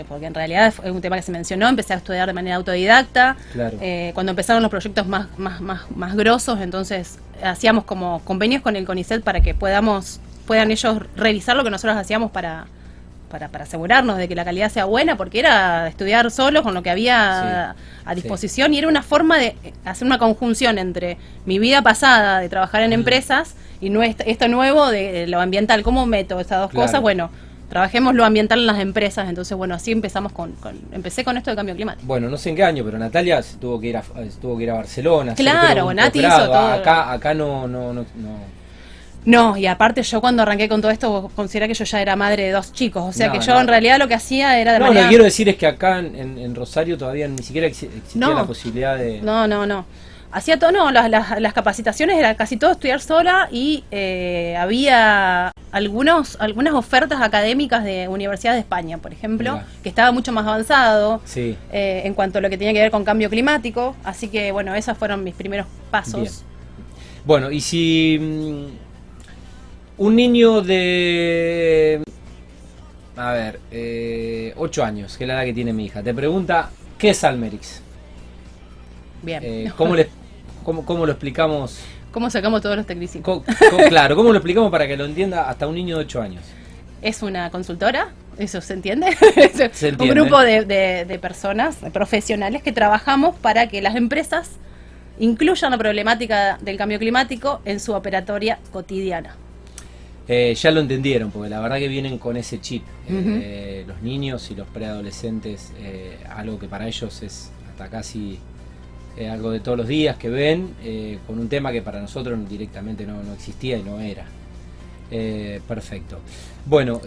porque 0.07 0.25
en 0.25 0.33
realidad 0.33 0.73
es 0.83 0.91
un 0.91 1.01
tema 1.01 1.15
que 1.15 1.21
se 1.23 1.31
mencionó, 1.31 1.67
empecé 1.67 1.93
a 1.93 1.97
estudiar 1.97 2.27
de 2.27 2.33
manera 2.33 2.55
autodidacta. 2.55 3.35
Eh, 3.81 4.11
cuando 4.13 4.31
empezaron 4.31 4.61
los 4.61 4.71
proyectos 4.71 5.07
más, 5.07 5.27
más, 5.37 5.61
más, 5.61 5.81
más 5.91 6.15
grosos, 6.15 6.59
entonces 6.59 7.19
hacíamos 7.43 7.85
como 7.85 8.21
convenios 8.23 8.61
con 8.61 8.75
el 8.75 8.85
CONICET 8.85 9.23
para 9.23 9.41
que 9.41 9.53
podamos, 9.53 10.19
puedan 10.45 10.71
ellos 10.71 10.97
revisar 11.15 11.55
lo 11.55 11.63
que 11.63 11.69
nosotros 11.69 11.97
hacíamos 11.97 12.31
para 12.31 12.67
para, 13.31 13.47
para, 13.47 13.63
asegurarnos 13.63 14.17
de 14.17 14.27
que 14.27 14.35
la 14.35 14.43
calidad 14.43 14.69
sea 14.69 14.85
buena, 14.85 15.15
porque 15.15 15.39
era 15.39 15.87
estudiar 15.87 16.29
solo 16.29 16.61
con 16.63 16.73
lo 16.73 16.83
que 16.83 16.89
había 16.89 17.75
a 18.03 18.15
disposición 18.15 18.73
y 18.73 18.77
era 18.77 18.87
una 18.87 19.01
forma 19.01 19.37
de 19.37 19.55
hacer 19.85 20.05
una 20.05 20.19
conjunción 20.19 20.77
entre 20.77 21.17
mi 21.45 21.57
vida 21.57 21.81
pasada 21.81 22.39
de 22.39 22.49
trabajar 22.49 22.83
en 22.83 22.93
empresas 22.93 23.55
y 23.81 23.89
no 23.89 24.03
esto 24.03 24.47
nuevo 24.47 24.89
de 24.89 25.27
lo 25.27 25.41
ambiental. 25.41 25.83
¿Cómo 25.83 26.05
meto 26.05 26.39
esas 26.39 26.59
dos 26.59 26.71
cosas? 26.71 27.01
Bueno, 27.01 27.29
trabajemos 27.69 28.15
lo 28.15 28.23
ambiental 28.23 28.59
en 28.59 28.67
las 28.67 28.79
empresas. 28.79 29.27
Entonces, 29.27 29.57
bueno, 29.57 29.75
así 29.75 29.91
empezamos 29.91 30.31
con, 30.31 30.53
empecé 30.91 31.23
con 31.23 31.35
esto 31.37 31.49
de 31.49 31.55
cambio 31.55 31.75
climático. 31.75 32.05
Bueno, 32.05 32.29
no 32.29 32.37
sé 32.37 32.51
en 32.51 32.55
qué 32.55 32.63
año, 32.63 32.85
pero 32.85 32.97
Natalia 32.97 33.41
tuvo 33.59 33.79
que 33.79 33.87
ir 33.87 33.97
a, 33.97 34.03
tuvo 34.39 34.57
que 34.57 34.63
ir 34.63 34.71
a 34.71 34.75
Barcelona. 34.75 35.35
Claro, 35.35 35.93
Nati 35.93 36.19
hizo 36.19 36.45
todo. 36.45 36.55
Acá, 36.55 37.11
acá 37.11 37.33
no, 37.33 37.67
no, 37.67 37.93
no 37.93 38.05
no, 39.23 39.55
y 39.55 39.67
aparte 39.67 40.01
yo 40.01 40.19
cuando 40.19 40.41
arranqué 40.41 40.67
con 40.67 40.81
todo 40.81 40.91
esto, 40.91 41.29
considera 41.35 41.67
que 41.67 41.75
yo 41.75 41.85
ya 41.85 42.01
era 42.01 42.15
madre 42.15 42.43
de 42.43 42.51
dos 42.51 42.73
chicos, 42.73 43.03
o 43.03 43.13
sea 43.13 43.31
que 43.31 43.39
yo 43.39 43.59
en 43.59 43.67
realidad 43.67 43.99
lo 43.99 44.07
que 44.07 44.15
hacía 44.15 44.59
era 44.59 44.73
de 44.73 44.79
No, 44.79 44.91
lo 44.91 44.99
que 44.99 45.07
quiero 45.07 45.23
decir 45.23 45.47
es 45.47 45.57
que 45.57 45.67
acá 45.67 45.99
en, 45.99 46.55
Rosario 46.55 46.97
todavía 46.97 47.27
ni 47.27 47.43
siquiera 47.43 47.67
existía 47.67 48.27
la 48.29 48.45
posibilidad 48.45 48.97
de... 48.97 49.21
No, 49.21 49.47
no, 49.47 49.65
no. 49.65 49.85
Hacía 50.31 50.57
todo, 50.57 50.71
no, 50.71 50.91
las, 50.91 51.09
las, 51.09 51.53
capacitaciones 51.53 52.17
era 52.17 52.35
casi 52.35 52.55
todo 52.55 52.71
estudiar 52.71 53.01
sola 53.01 53.49
y 53.51 53.83
eh, 53.91 54.55
había 54.57 55.51
algunos, 55.73 56.37
algunas 56.39 56.73
ofertas 56.73 57.21
académicas 57.21 57.83
de 57.83 58.07
Universidad 58.07 58.53
de 58.53 58.59
España, 58.59 58.97
por 58.97 59.11
ejemplo, 59.11 59.61
que 59.83 59.89
estaba 59.89 60.11
mucho 60.13 60.31
más 60.31 60.47
avanzado 60.47 61.21
sí. 61.25 61.57
Eh, 61.73 62.03
en 62.05 62.13
cuanto 62.13 62.37
a 62.37 62.41
lo 62.41 62.49
que 62.49 62.57
tenía 62.57 62.73
que 62.73 62.79
ver 62.79 62.91
con 62.91 63.03
cambio 63.03 63.29
climático, 63.29 63.95
así 64.05 64.29
que 64.29 64.53
bueno, 64.53 64.73
esos 64.73 64.97
fueron 64.97 65.23
mis 65.23 65.35
primeros 65.35 65.67
pasos. 65.89 66.43
Bueno, 67.25 67.51
y 67.51 67.59
si 67.59 68.17
mm, 68.19 68.65
un 69.97 70.15
niño 70.15 70.61
de. 70.61 72.03
A 73.15 73.33
ver, 73.33 73.59
eh, 73.69 74.53
8 74.55 74.83
años, 74.83 75.17
que 75.17 75.25
es 75.25 75.27
la 75.27 75.35
edad 75.35 75.43
que 75.43 75.53
tiene 75.53 75.73
mi 75.73 75.85
hija, 75.85 76.01
te 76.01 76.13
pregunta: 76.13 76.69
¿qué 76.97 77.09
es 77.09 77.23
Almerix? 77.23 77.81
Bien. 79.21 79.43
Eh, 79.43 79.71
¿cómo, 79.77 79.95
le, 79.95 80.09
cómo, 80.63 81.05
lo 81.05 81.11
explicamos? 81.11 81.79
¿Cómo 82.11 82.29
sacamos 82.29 82.61
todos 82.61 82.75
los 82.75 82.85
tecnicismos? 82.85 83.43
claro, 83.89 84.15
¿cómo 84.15 84.29
lo 84.29 84.37
explicamos 84.37 84.71
para 84.71 84.87
que 84.87 84.97
lo 84.97 85.05
entienda 85.05 85.49
hasta 85.49 85.67
un 85.67 85.75
niño 85.75 85.97
de 85.97 86.03
8 86.05 86.21
años? 86.21 86.43
Es 87.01 87.23
una 87.23 87.49
consultora, 87.49 88.09
¿eso 88.37 88.61
se 88.61 88.73
entiende? 88.73 89.07
un 89.99 90.09
grupo 90.09 90.39
de, 90.39 90.65
de 90.65 91.19
personas, 91.19 91.77
profesionales 91.91 92.61
que 92.61 92.71
trabajamos 92.71 93.35
para 93.35 93.67
que 93.67 93.81
las 93.81 93.95
empresas 93.95 94.51
incluyan 95.19 95.71
la 95.71 95.77
problemática 95.77 96.57
del 96.61 96.77
cambio 96.77 96.99
climático 96.99 97.61
en 97.65 97.79
su 97.79 97.93
operatoria 97.93 98.59
cotidiana. 98.71 99.35
Eh, 100.27 100.55
ya 100.55 100.71
lo 100.71 100.79
entendieron, 100.79 101.31
porque 101.31 101.49
la 101.49 101.59
verdad 101.59 101.77
que 101.77 101.87
vienen 101.87 102.17
con 102.17 102.37
ese 102.37 102.61
chip. 102.61 102.83
Eh, 103.09 103.83
los 103.87 104.01
niños 104.01 104.49
y 104.51 104.55
los 104.55 104.67
preadolescentes, 104.67 105.73
eh, 105.77 106.17
algo 106.29 106.57
que 106.57 106.67
para 106.67 106.87
ellos 106.87 107.21
es 107.21 107.51
hasta 107.69 107.89
casi 107.89 108.39
algo 109.29 109.51
de 109.51 109.59
todos 109.59 109.77
los 109.77 109.87
días 109.87 110.17
que 110.17 110.29
ven, 110.29 110.73
con 111.27 111.39
un 111.39 111.49
tema 111.49 111.71
que 111.71 111.81
para 111.81 111.99
nosotros 112.01 112.37
directamente 112.49 113.05
no, 113.05 113.21
existía 113.33 113.77
y 113.77 113.83
no 113.83 113.99
era. 113.99 114.25
perfecto. 115.67 116.19
Bueno, 116.65 117.01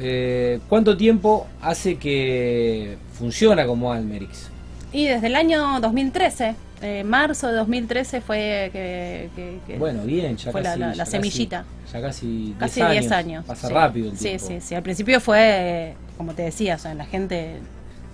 ¿cuánto 0.68 0.96
tiempo 0.96 1.46
hace 1.62 1.96
que 1.96 2.96
funciona 3.12 3.66
como 3.66 3.92
Almerix? 3.92 4.50
Y 4.92 5.06
desde 5.06 5.26
el 5.26 5.36
año 5.36 5.80
2013. 5.80 6.54
marzo 7.04 7.48
de 7.48 7.54
2013 7.54 8.20
fue 8.20 8.70
que, 8.72 9.78
bueno 9.78 10.04
bien 10.04 10.36
ya 10.36 10.52
fue 10.52 10.62
la, 10.62 11.06
semillita 11.06 11.64
ya 11.94 12.00
casi 12.00 12.54
10 12.58 13.12
años. 13.12 13.44
Pasa 13.44 13.68
rápido 13.68 14.10
el 14.10 14.18
tiempo. 14.18 14.46
Sí, 14.46 14.54
sí, 14.54 14.60
sí. 14.60 14.74
Al 14.74 14.82
principio 14.82 15.20
fue, 15.20 15.94
como 16.16 16.34
te 16.34 16.42
decía, 16.42 16.74
o 16.74 16.78
sea, 16.78 16.94
la 16.94 17.06
gente 17.06 17.58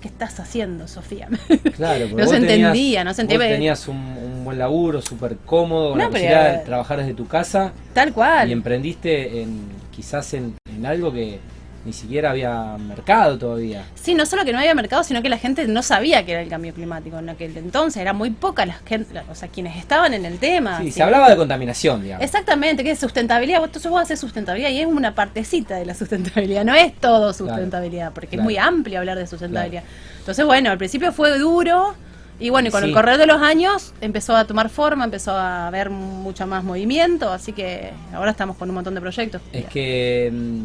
¿qué 0.01 0.09
estás 0.09 0.41
haciendo, 0.41 0.89
Sofía? 0.89 1.29
Claro, 1.77 2.09
no 2.15 2.27
se 2.27 2.37
entendía, 2.37 3.05
no 3.05 3.15
se 3.15 3.23
entendía. 3.23 3.49
tenías 3.49 3.89
un, 3.89 4.45
buen 4.45 4.59
laburo, 4.59 5.01
súper 5.01 5.37
cómodo, 5.39 5.97
la 5.97 6.09
posibilidad 6.09 6.59
de 6.59 6.65
trabajar 6.65 6.99
desde 6.99 7.15
tu 7.15 7.27
casa. 7.27 7.73
Tal 7.93 8.13
cual. 8.13 8.49
Y 8.49 8.53
emprendiste 8.53 9.43
en 9.43 9.61
quizás 9.91 10.35
en 10.35 10.57
algo 10.85 11.13
que 11.13 11.39
ni 11.85 11.93
siquiera 11.93 12.31
había 12.31 12.77
mercado 12.79 13.39
todavía. 13.39 13.85
Sí, 13.95 14.15
no 14.15 14.27
solo 14.27 14.45
que 14.45 14.53
no 14.53 14.59
había 14.59 14.75
mercado, 14.75 15.03
sino 15.03 15.23
que 15.23 15.29
la 15.29 15.39
gente 15.39 15.67
no 15.67 15.83
sabía 15.83 16.25
que 16.27 16.33
era 16.33 16.43
el 16.43 16.49
cambio 16.49 16.75
climático 16.75 17.19
en 17.19 17.31
aquel 17.31 17.57
entonces. 17.57 18.01
Era 18.03 18.13
muy 18.13 18.31
poca 18.31 18.67
las 18.67 18.81
gente, 18.85 19.19
o 19.31 19.35
sea, 19.35 19.49
quienes 19.49 19.77
estaban 19.77 20.13
en 20.13 20.27
el 20.27 20.39
tema. 20.39 20.79
Sí, 20.81 20.91
se 20.91 21.03
hablaba 21.03 21.31
de 21.31 21.37
contaminación, 21.37 22.03
digamos. 22.03 22.25
Exactamente, 22.25 22.85
que 22.85 22.91
es 22.91 22.99
sustentabilidad. 22.99 23.65
Entonces 23.65 23.91
vos 23.91 24.03
haces 24.03 24.21
sustentabilidad 24.21 24.71
y 24.71 24.81
es 24.81 24.87
una 24.87 25.15
partecita 25.15 25.77
de 25.77 25.87
la 25.87 25.95
sustentabilidad, 25.95 26.65
no 26.65 26.75
es 26.75 26.95
todo 26.95 27.33
sustentabilidad, 27.33 28.13
porque 28.13 28.37
es 28.37 28.43
muy 28.43 28.59
amplio 28.59 28.99
hablar 28.99 29.19
de 29.19 29.27
sustentabilidad. 29.27 29.85
Entonces, 30.19 30.45
bueno, 30.45 30.71
al 30.71 30.79
principio 30.79 31.13
fue 31.13 31.39
duro. 31.39 31.95
Y 32.39 32.49
bueno, 32.49 32.69
y 32.69 32.71
con 32.71 32.83
el 32.83 32.95
correr 32.95 33.19
de 33.19 33.27
los 33.27 33.43
años 33.43 33.93
empezó 34.01 34.35
a 34.35 34.47
tomar 34.47 34.71
forma, 34.71 35.05
empezó 35.05 35.33
a 35.33 35.67
haber 35.67 35.91
mucho 35.91 36.47
más 36.47 36.65
movimiento, 36.65 37.31
así 37.31 37.53
que 37.53 37.93
ahora 38.15 38.31
estamos 38.31 38.57
con 38.57 38.71
un 38.71 38.77
montón 38.77 38.95
de 38.95 39.03
proyectos. 39.03 39.43
Es 39.53 39.67
que 39.67 40.31
mm, 40.33 40.65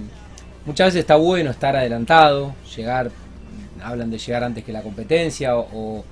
Muchas 0.65 0.87
veces 0.87 1.01
está 1.01 1.15
bueno 1.15 1.51
estar 1.51 1.75
adelantado, 1.75 2.55
llegar, 2.75 3.11
hablan 3.83 4.09
de 4.09 4.17
llegar 4.17 4.43
antes 4.43 4.63
que 4.63 4.73
la 4.73 4.81
competencia 4.81 5.57
o, 5.57 6.03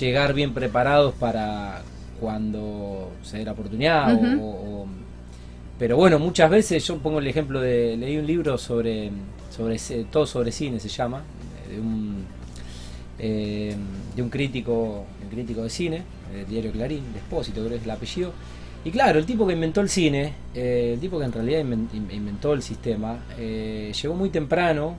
llegar 0.00 0.34
bien 0.34 0.54
preparados 0.54 1.14
para 1.14 1.82
cuando 2.18 3.10
se 3.22 3.38
dé 3.38 3.44
la 3.44 3.52
oportunidad. 3.52 4.18
pero 5.78 5.96
bueno, 5.96 6.18
muchas 6.18 6.50
veces 6.50 6.86
yo 6.86 6.98
pongo 6.98 7.18
el 7.18 7.26
ejemplo 7.26 7.60
de, 7.60 7.96
leí 7.96 8.16
un 8.16 8.26
libro 8.26 8.56
sobre, 8.56 9.10
sobre 9.50 9.78
todo 10.10 10.26
sobre 10.26 10.52
cine 10.52 10.80
se 10.80 10.88
llama, 10.88 11.22
de 11.68 11.80
un, 11.80 12.24
eh, 13.18 13.74
de 14.16 14.22
un 14.22 14.30
crítico, 14.30 15.04
un 15.22 15.28
crítico 15.30 15.62
de 15.62 15.70
cine, 15.70 16.02
del 16.32 16.46
diario 16.46 16.72
Clarín, 16.72 17.12
Despósito 17.12 17.60
creo 17.60 17.70
que 17.70 17.76
es 17.76 17.84
el 17.84 17.90
apellido, 17.90 18.32
y 18.84 18.90
claro, 18.90 19.18
el 19.18 19.26
tipo 19.26 19.46
que 19.46 19.52
inventó 19.52 19.80
el 19.80 19.88
cine, 19.88 20.32
eh, 20.54 20.92
el 20.94 21.00
tipo 21.00 21.18
que 21.18 21.26
en 21.26 21.32
realidad 21.32 21.60
inventó 21.60 22.54
el 22.54 22.62
sistema, 22.62 23.18
eh, 23.38 23.92
llegó 24.00 24.14
muy 24.14 24.30
temprano 24.30 24.96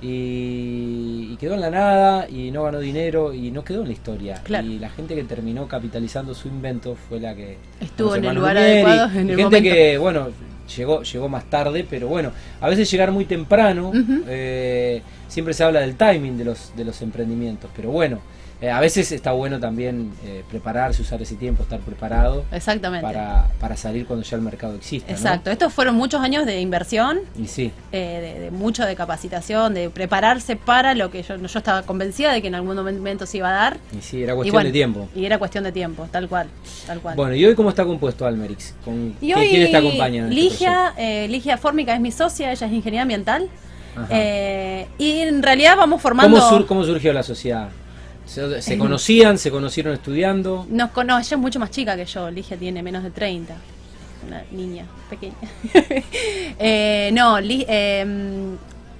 y, 0.00 1.36
quedó 1.36 1.54
en 1.54 1.60
la 1.60 1.70
nada 1.70 2.28
y 2.28 2.50
no 2.50 2.64
ganó 2.64 2.80
dinero 2.80 3.32
y 3.32 3.50
no 3.50 3.64
quedó 3.64 3.82
en 3.82 3.88
la 3.88 3.92
historia. 3.92 4.42
Y 4.48 4.78
la 4.78 4.90
gente 4.90 5.14
que 5.14 5.24
terminó 5.24 5.66
capitalizando 5.68 6.34
su 6.34 6.48
invento 6.48 6.96
fue 6.96 7.20
la 7.20 7.34
que 7.34 7.58
estuvo 7.80 8.14
en 8.16 8.24
el 8.24 8.34
lugar 8.36 8.56
adecuado. 8.56 9.18
En 9.18 9.30
el 9.30 9.36
gente 9.36 9.62
que, 9.62 9.98
bueno, 9.98 10.28
llegó, 10.76 11.02
llegó 11.02 11.28
más 11.28 11.48
tarde, 11.50 11.86
pero 11.88 12.08
bueno, 12.08 12.32
a 12.60 12.68
veces 12.68 12.90
llegar 12.90 13.10
muy 13.10 13.24
temprano, 13.24 13.92
eh, 14.28 15.02
siempre 15.28 15.54
se 15.54 15.64
habla 15.64 15.80
del 15.80 15.96
timing 15.96 16.38
de 16.38 16.44
los, 16.44 16.72
de 16.76 16.84
los 16.84 17.02
emprendimientos, 17.02 17.70
pero 17.74 17.90
bueno. 17.90 18.20
Eh, 18.60 18.70
a 18.70 18.80
veces 18.80 19.12
está 19.12 19.30
bueno 19.30 19.60
también 19.60 20.12
eh, 20.24 20.42
prepararse, 20.50 21.02
usar 21.02 21.22
ese 21.22 21.36
tiempo, 21.36 21.62
estar 21.62 21.78
preparado. 21.78 22.44
Exactamente. 22.50 23.06
Para, 23.06 23.48
para 23.60 23.76
salir 23.76 24.04
cuando 24.04 24.24
ya 24.24 24.36
el 24.36 24.42
mercado 24.42 24.74
existe. 24.74 25.12
Exacto. 25.12 25.50
Estos 25.50 25.72
fueron 25.72 25.94
muchos 25.94 26.20
años 26.20 26.44
de 26.44 26.60
inversión. 26.60 27.20
Y 27.40 27.46
sí. 27.46 27.70
Eh, 27.92 28.40
de, 28.40 28.50
mucho 28.50 28.84
de 28.84 28.96
capacitación, 28.96 29.74
de 29.74 29.90
prepararse 29.90 30.56
para 30.56 30.94
lo 30.94 31.10
que 31.10 31.22
yo, 31.22 31.36
yo 31.36 31.58
estaba 31.58 31.82
convencida 31.82 32.32
de 32.32 32.42
que 32.42 32.48
en 32.48 32.56
algún 32.56 32.74
momento 32.74 33.26
se 33.26 33.38
iba 33.38 33.48
a 33.48 33.52
dar. 33.52 33.78
Y 33.96 34.02
sí, 34.02 34.24
era 34.24 34.34
cuestión 34.34 34.64
de 34.64 34.72
tiempo. 34.72 35.08
Y 35.14 35.24
era 35.24 35.38
cuestión 35.38 35.62
de 35.62 35.70
tiempo, 35.70 36.08
tal 36.10 36.28
cual. 36.28 36.48
Tal 36.84 37.00
cual. 37.00 37.14
Bueno, 37.14 37.36
¿y 37.36 37.44
hoy 37.44 37.54
cómo 37.54 37.68
está 37.68 37.84
compuesto 37.84 38.26
Almerix? 38.26 38.74
¿Con 38.84 39.14
y 39.20 39.34
hoy, 39.34 39.50
¿Quién 39.50 39.62
está 39.62 39.78
acompañando? 39.78 40.30
Este 40.30 40.42
Ligia, 40.42 40.94
Ligia 41.28 41.58
Fórmica 41.58 41.94
es 41.94 42.00
mi 42.00 42.10
socia, 42.10 42.50
ella 42.50 42.66
es 42.66 42.72
ingeniera 42.72 43.02
ambiental. 43.02 43.48
y 44.98 45.20
en 45.20 45.44
realidad 45.44 45.76
vamos 45.76 46.02
formando. 46.02 46.40
¿Cómo, 46.40 46.66
¿Cómo 46.66 46.84
surgió 46.84 47.12
la 47.12 47.22
sociedad? 47.22 47.68
¿Se, 48.28 48.76
conocían? 48.76 49.38
¿Se 49.38 49.50
conocieron 49.50 49.94
estudiando? 49.94 50.66
Nos 50.68 50.90
conoce, 50.90 51.28
ella 51.28 51.36
es 51.36 51.40
mucho 51.40 51.58
más 51.58 51.70
chica 51.70 51.96
que 51.96 52.04
yo, 52.04 52.30
Ligia 52.30 52.58
tiene 52.58 52.82
menos 52.82 53.02
de 53.02 53.10
30, 53.10 53.54
una 54.26 54.42
niña 54.50 54.84
pequeña. 55.08 55.34
eh, 56.58 57.10
no, 57.14 57.38
eh, 57.38 58.06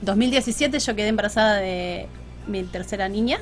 2017 0.01 0.79
yo 0.79 0.97
quedé 0.97 1.09
embarazada 1.09 1.57
de 1.57 2.07
mi 2.47 2.63
tercera 2.65 3.09
niña 3.09 3.39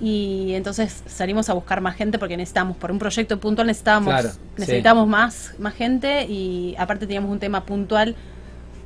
y 0.00 0.52
entonces 0.54 1.02
salimos 1.06 1.50
a 1.50 1.54
buscar 1.54 1.80
más 1.80 1.96
gente 1.96 2.18
porque 2.18 2.36
necesitamos, 2.36 2.76
por 2.76 2.92
un 2.92 2.98
proyecto 2.98 3.38
puntual 3.40 3.66
necesitábamos, 3.66 4.38
necesitamos 4.56 5.08
más, 5.08 5.54
más 5.58 5.74
gente 5.74 6.24
y 6.26 6.76
aparte 6.78 7.06
teníamos 7.06 7.32
un 7.32 7.40
tema 7.40 7.64
puntual 7.64 8.14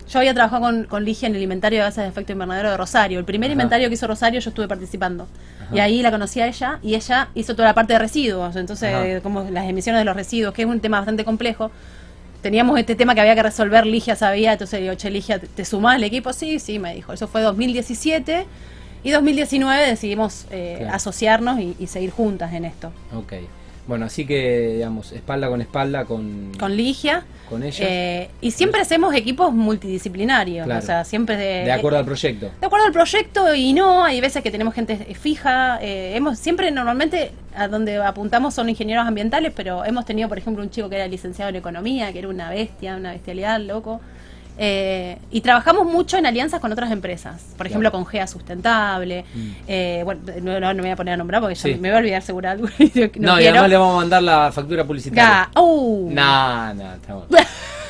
yo 0.08 0.18
había 0.18 0.34
trabajado 0.34 0.62
con, 0.62 0.84
con 0.84 1.04
Ligia 1.04 1.28
en 1.28 1.34
el 1.34 1.42
inventario 1.42 1.78
de 1.78 1.84
gases 1.84 2.04
de 2.04 2.08
efecto 2.08 2.32
invernadero 2.32 2.70
de 2.70 2.76
Rosario. 2.76 3.18
El 3.18 3.24
primer 3.24 3.50
inventario 3.50 3.88
que 3.88 3.94
hizo 3.94 4.06
Rosario 4.06 4.40
yo 4.40 4.50
estuve 4.50 4.68
participando. 4.68 5.26
Y 5.72 5.78
ahí 5.78 6.02
la 6.02 6.10
conocí 6.10 6.40
a 6.40 6.46
ella 6.46 6.78
y 6.82 6.94
ella 6.94 7.28
hizo 7.34 7.54
toda 7.54 7.68
la 7.68 7.74
parte 7.74 7.94
de 7.94 7.98
residuos. 7.98 8.54
Entonces, 8.56 9.22
como 9.22 9.44
las 9.50 9.68
emisiones 9.68 10.00
de 10.00 10.04
los 10.04 10.14
residuos, 10.14 10.52
que 10.52 10.62
es 10.62 10.68
un 10.68 10.80
tema 10.80 10.98
bastante 10.98 11.24
complejo. 11.24 11.70
teníamos 12.42 12.78
este 12.78 12.94
tema 12.94 13.14
que 13.14 13.22
había 13.22 13.34
que 13.34 13.42
resolver, 13.42 13.86
Ligia 13.86 14.16
sabía, 14.16 14.52
entonces 14.52 14.80
digo, 14.80 14.94
che, 14.94 15.10
Ligia, 15.10 15.38
¿te 15.38 15.64
sumás 15.64 15.94
al 15.94 16.04
equipo? 16.04 16.32
Sí, 16.34 16.58
sí, 16.58 16.78
me 16.78 16.94
dijo. 16.94 17.14
Eso 17.14 17.26
fue 17.26 17.40
2017 17.40 18.46
y 19.02 19.10
2019 19.10 19.86
decidimos 19.86 20.46
eh, 20.50 20.86
asociarnos 20.92 21.58
y, 21.58 21.74
y, 21.78 21.86
seguir 21.86 22.10
juntas 22.10 22.52
en 22.52 22.66
esto. 22.66 22.92
Ok. 23.14 23.32
Bueno, 23.86 24.06
así 24.06 24.26
que, 24.26 24.72
digamos, 24.74 25.12
espalda 25.12 25.48
con 25.48 25.60
espalda 25.60 26.04
con... 26.06 26.52
Con 26.58 26.74
Ligia. 26.74 27.24
Con 27.48 27.62
ella. 27.62 27.84
Eh, 27.86 28.30
y 28.40 28.50
siempre 28.50 28.80
hacemos 28.80 29.14
equipos 29.14 29.52
multidisciplinarios, 29.52 30.66
o 30.66 30.80
sea, 30.80 31.04
siempre 31.04 31.36
de... 31.36 31.64
De 31.64 31.72
acuerdo 31.72 31.98
al 31.98 32.04
proyecto. 32.06 32.50
De 32.60 32.66
acuerdo 32.66 32.86
al 32.86 32.92
proyecto 32.92 33.54
y 33.54 33.74
no, 33.74 34.02
hay 34.02 34.22
veces 34.22 34.42
que 34.42 34.50
tenemos 34.50 34.72
gente 34.72 34.96
fija, 35.14 35.78
eh, 35.82 36.16
hemos 36.16 36.38
siempre 36.38 36.70
normalmente 36.70 37.32
a 37.54 37.68
donde 37.68 37.96
apuntamos 37.98 38.54
son 38.54 38.70
ingenieros 38.70 39.06
ambientales, 39.06 39.52
pero 39.54 39.84
hemos 39.84 40.06
tenido, 40.06 40.28
por 40.28 40.38
ejemplo, 40.38 40.62
un 40.62 40.70
chico 40.70 40.88
que 40.88 40.96
era 40.96 41.06
licenciado 41.06 41.50
en 41.50 41.56
economía, 41.56 42.12
que 42.12 42.20
era 42.20 42.28
una 42.28 42.48
bestia, 42.50 42.96
una 42.96 43.12
bestialidad, 43.12 43.60
loco. 43.60 44.00
Eh, 44.56 45.18
y 45.32 45.40
trabajamos 45.40 45.84
mucho 45.86 46.16
en 46.16 46.26
alianzas 46.26 46.60
con 46.60 46.70
otras 46.70 46.92
empresas, 46.92 47.42
por 47.56 47.66
ejemplo 47.66 47.90
con 47.90 48.06
GEA 48.06 48.26
Sustentable. 48.26 49.24
Mm. 49.34 49.50
Eh, 49.66 50.02
bueno, 50.04 50.20
no, 50.60 50.74
me 50.74 50.82
voy 50.82 50.90
a 50.90 50.96
poner 50.96 51.14
a 51.14 51.16
nombrar 51.16 51.40
porque 51.40 51.56
ya 51.56 51.68
me 51.70 51.88
voy 51.88 51.90
a 51.90 51.96
olvidar 51.96 52.22
seguro 52.22 52.48
no, 53.16 53.40
y 53.40 53.46
además 53.46 53.68
le 53.68 53.76
vamos 53.76 53.94
a 53.94 53.96
mandar 53.96 54.22
la 54.22 54.52
factura 54.52 54.84
publicitaria. 54.84 55.50
Uh. 55.56 56.08
No, 56.12 56.74
no, 56.74 56.94
estamos. 56.94 57.24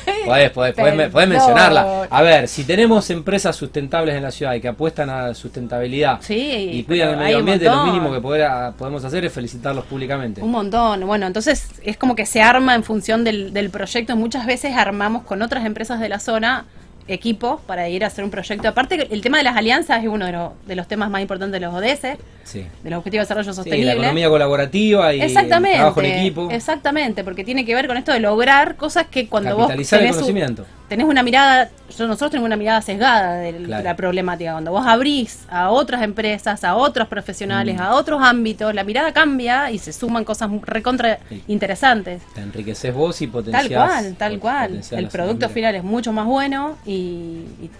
Podés, 0.25 0.51
podés, 0.51 1.27
mencionarla. 1.27 2.07
A 2.09 2.21
ver, 2.21 2.47
si 2.47 2.63
tenemos 2.63 3.09
empresas 3.09 3.55
sustentables 3.55 4.15
en 4.15 4.23
la 4.23 4.31
ciudad 4.31 4.53
y 4.53 4.61
que 4.61 4.67
apuestan 4.67 5.09
a 5.09 5.27
la 5.27 5.33
sustentabilidad 5.33 6.19
y 6.29 6.83
cuidan 6.83 7.09
el 7.09 7.17
medio 7.17 7.37
ambiente, 7.39 7.65
lo 7.65 7.85
mínimo 7.85 8.11
que 8.11 8.21
podemos 8.21 9.03
hacer 9.03 9.25
es 9.25 9.33
felicitarlos 9.33 9.85
públicamente. 9.85 10.41
Un 10.41 10.51
montón. 10.51 11.05
Bueno, 11.05 11.27
entonces 11.27 11.69
es 11.83 11.97
como 11.97 12.15
que 12.15 12.25
se 12.25 12.41
arma 12.41 12.75
en 12.75 12.83
función 12.83 13.23
del, 13.23 13.53
del 13.53 13.69
proyecto. 13.69 14.15
Muchas 14.15 14.45
veces 14.45 14.75
armamos 14.75 15.23
con 15.23 15.41
otras 15.41 15.65
empresas 15.65 15.99
de 15.99 16.09
la 16.09 16.19
zona 16.19 16.65
equipo 17.07 17.61
para 17.67 17.87
ir 17.89 18.03
a 18.03 18.07
hacer 18.07 18.23
un 18.23 18.31
proyecto. 18.31 18.67
Aparte, 18.67 19.07
el 19.11 19.21
tema 19.21 19.37
de 19.37 19.43
las 19.43 19.55
alianzas 19.55 20.03
es 20.03 20.09
uno 20.09 20.51
de, 20.65 20.75
los 20.75 20.87
temas 20.87 21.09
más 21.09 21.21
importantes 21.21 21.59
de 21.59 21.65
los 21.65 21.73
ODS, 21.73 22.01
de 22.01 22.89
los 22.89 22.99
Objetivos 22.99 23.27
de 23.27 23.35
Desarrollo 23.35 23.53
Sostenible. 23.53 23.85
la 23.85 23.93
economía 23.93 24.29
colaborativa 24.29 25.13
y 25.13 25.21
exactamente, 25.21 25.77
trabajo 25.77 26.01
en 26.01 26.05
equipo. 26.05 26.49
Exactamente, 26.51 27.23
porque 27.23 27.43
tiene 27.43 27.65
que 27.65 27.75
ver 27.75 27.87
con 27.87 27.97
esto 27.97 28.11
de 28.11 28.19
lograr 28.19 28.75
cosas 28.75 29.07
que 29.07 29.27
cuando 29.27 29.55
vos 29.55 29.67
tenés, 29.67 29.91
el 29.93 30.11
conocimiento. 30.11 30.65
Tenés 30.87 31.05
una 31.05 31.23
mirada, 31.23 31.69
nosotros 31.99 32.31
tenemos 32.31 32.47
una 32.47 32.57
mirada 32.57 32.81
sesgada 32.81 33.37
de, 33.37 33.59
la 33.59 33.95
problemática. 33.95 34.51
Cuando 34.51 34.71
vos 34.71 34.85
abrís 34.85 35.45
a 35.49 35.69
otras 35.71 36.01
empresas, 36.01 36.63
a 36.63 36.75
otros 36.75 37.07
profesionales, 37.07 37.77
mm. 37.77 37.81
a 37.81 37.95
otros 37.95 38.21
ámbitos, 38.21 38.73
la 38.73 38.83
mirada 38.83 39.13
cambia 39.13 39.71
y 39.71 39.77
se 39.77 39.93
suman 39.93 40.23
cosas 40.23 40.49
recontra 40.63 41.19
interesantes. 41.47 42.21
Te 42.33 42.41
enriqueces 42.41 42.93
vos 42.93 43.21
y 43.21 43.27
potenciás. 43.27 43.69
Tal 43.69 43.89
cual, 43.89 44.15
tal 44.15 44.39
cual. 44.39 44.81
El 44.91 45.07
producto 45.07 45.49
final 45.49 45.75
es 45.75 45.83
mucho 45.83 46.11
más 46.13 46.25
bueno 46.25 46.77
y 46.85 47.25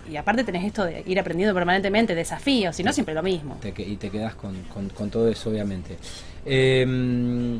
y, 0.10 0.18
aparte 0.18 0.44
tenés 0.44 0.66
esto 0.66 0.86
de 0.86 1.04
ir 1.06 1.20
aprendiendo 1.20 1.54
permanentemente, 1.54 2.16
desafíos, 2.16 2.76
si 2.76 2.84
no 2.84 2.94
siempre 2.94 3.14
lo 3.14 3.24
mismo. 3.24 3.58
y 3.64 3.96
te 3.98 4.10
quedas 4.10 4.36
con, 4.36 5.10
todo 5.10 5.30
eso, 5.30 5.50
obviamente. 5.50 5.98
Em, 6.46 7.60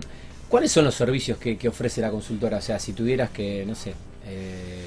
¿Cuáles 0.50 0.72
son 0.72 0.86
los 0.86 0.96
servicios 0.96 1.38
que, 1.38 1.68
ofrece 1.68 2.02
la 2.02 2.12
consultora? 2.12 2.58
O 2.58 2.62
sea, 2.62 2.80
si 2.80 2.94
tuvieras 2.94 3.30
que, 3.30 3.66
no 3.66 3.76
sé, 3.76 3.94
eh, 4.26 4.85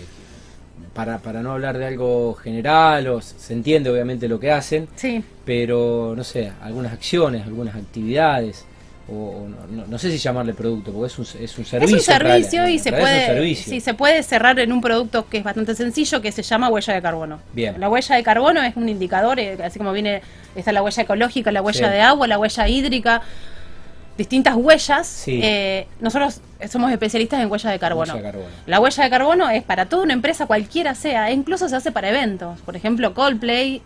para, 0.99 1.19
para 1.19 1.43
no 1.43 1.53
hablar 1.53 1.79
de 1.79 1.87
algo 1.87 2.35
general, 2.35 3.07
o 3.07 3.21
se 3.21 3.53
entiende 3.53 3.89
obviamente 3.89 4.27
lo 4.27 4.41
que 4.41 4.51
hacen, 4.51 4.89
sí. 4.97 5.23
pero 5.45 6.15
no 6.17 6.25
sé, 6.25 6.51
algunas 6.61 6.93
acciones, 6.93 7.45
algunas 7.45 7.77
actividades 7.77 8.65
o, 9.09 9.47
no, 9.89 9.97
sé 9.97 10.11
si 10.11 10.19
llamarle 10.19 10.55
producto, 10.55 10.93
porque 10.93 11.07
es 11.07 11.19
un, 11.21 11.41
es 11.41 11.57
un 11.57 11.65
servicio. 11.65 11.97
Es 11.99 12.09
un 12.09 12.15
servicio 12.15 12.69
y 12.69 12.81
se 12.81 12.91
puede, 12.91 13.55
sí, 13.55 13.81
se 13.81 13.95
puede 13.95 14.25
cerrar 14.25 14.59
en 14.59 14.73
un 14.73 14.81
producto 14.81 15.29
que 15.29 15.39
es 15.39 15.45
bastante 15.45 15.77
sencillo, 15.77 16.21
que 16.21 16.33
se 16.33 16.43
llama 16.43 16.69
huella 16.69 16.95
de 16.95 17.01
carbono. 17.01 17.39
Bien. 17.53 17.79
La 17.79 17.89
huella 17.89 18.17
de 18.17 18.23
carbono 18.25 18.61
es 18.65 18.75
un 18.75 18.89
indicador, 18.89 19.39
eh, 19.39 19.57
así 19.63 19.79
como 19.79 19.93
viene, 19.93 20.21
está 20.57 20.73
la 20.73 20.83
huella 20.83 21.05
ecológica, 21.05 21.53
la 21.53 21.63
huella 21.63 21.91
de 21.91 22.01
agua, 22.01 22.27
la 22.27 22.41
huella 22.41 22.67
hídrica, 22.67 23.23
distintas 24.19 24.55
huellas. 24.57 25.25
Eh, 25.27 25.87
nosotros 26.01 26.43
somos 26.69 26.93
especialistas 26.93 27.41
en 27.41 27.51
huella 27.51 27.71
de 27.71 27.79
carbono. 27.79 28.15
La 28.67 28.81
huella 28.81 29.05
de 29.05 29.11
carbono 29.11 29.49
es 29.49 29.63
para 29.63 29.87
toda 29.87 30.03
una 30.03 30.13
empresa, 30.13 30.47
cualquiera 30.47 30.95
sea, 30.95 31.31
e 31.31 31.33
incluso 31.33 31.69
se 31.69 31.77
hace 31.77 31.93
para 31.93 32.11
eventos. 32.11 32.61
Por 32.61 32.77
ejemplo, 32.77 33.15
Coldplay 33.15 33.81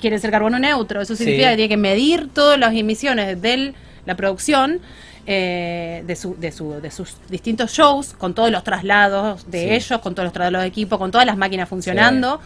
quiere 0.00 0.18
ser 0.18 0.30
carbono 0.30 0.58
neutro, 0.58 1.00
eso 1.00 1.16
significa 1.16 1.50
que 1.50 1.56
tiene 1.56 1.68
que 1.68 1.76
medir 1.76 2.28
todas 2.28 2.58
las 2.58 2.74
emisiones 2.74 3.40
del 3.40 3.74
la 4.06 4.16
producción 4.16 4.80
eh, 5.26 6.02
de, 6.06 6.16
su, 6.16 6.34
de, 6.36 6.50
su, 6.50 6.80
de, 6.80 6.90
sus 6.90 7.16
distintos 7.28 7.72
shows, 7.72 8.14
con 8.14 8.34
todos 8.34 8.50
los 8.50 8.64
traslados 8.64 9.50
de 9.50 9.76
ellos, 9.76 10.00
con 10.00 10.14
todos 10.14 10.24
los 10.24 10.32
traslados 10.32 10.64
de 10.64 10.68
equipo, 10.68 10.98
con 10.98 11.10
todas 11.10 11.26
las 11.26 11.36
máquinas 11.36 11.68
funcionando, 11.68 12.40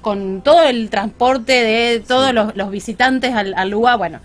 con 0.00 0.42
todo 0.42 0.64
el 0.64 0.90
transporte 0.90 1.52
de 1.52 2.00
todos 2.00 2.34
los, 2.34 2.70
visitantes 2.70 3.32
al, 3.32 3.70
lugar. 3.70 3.96
Bueno, 3.96 4.20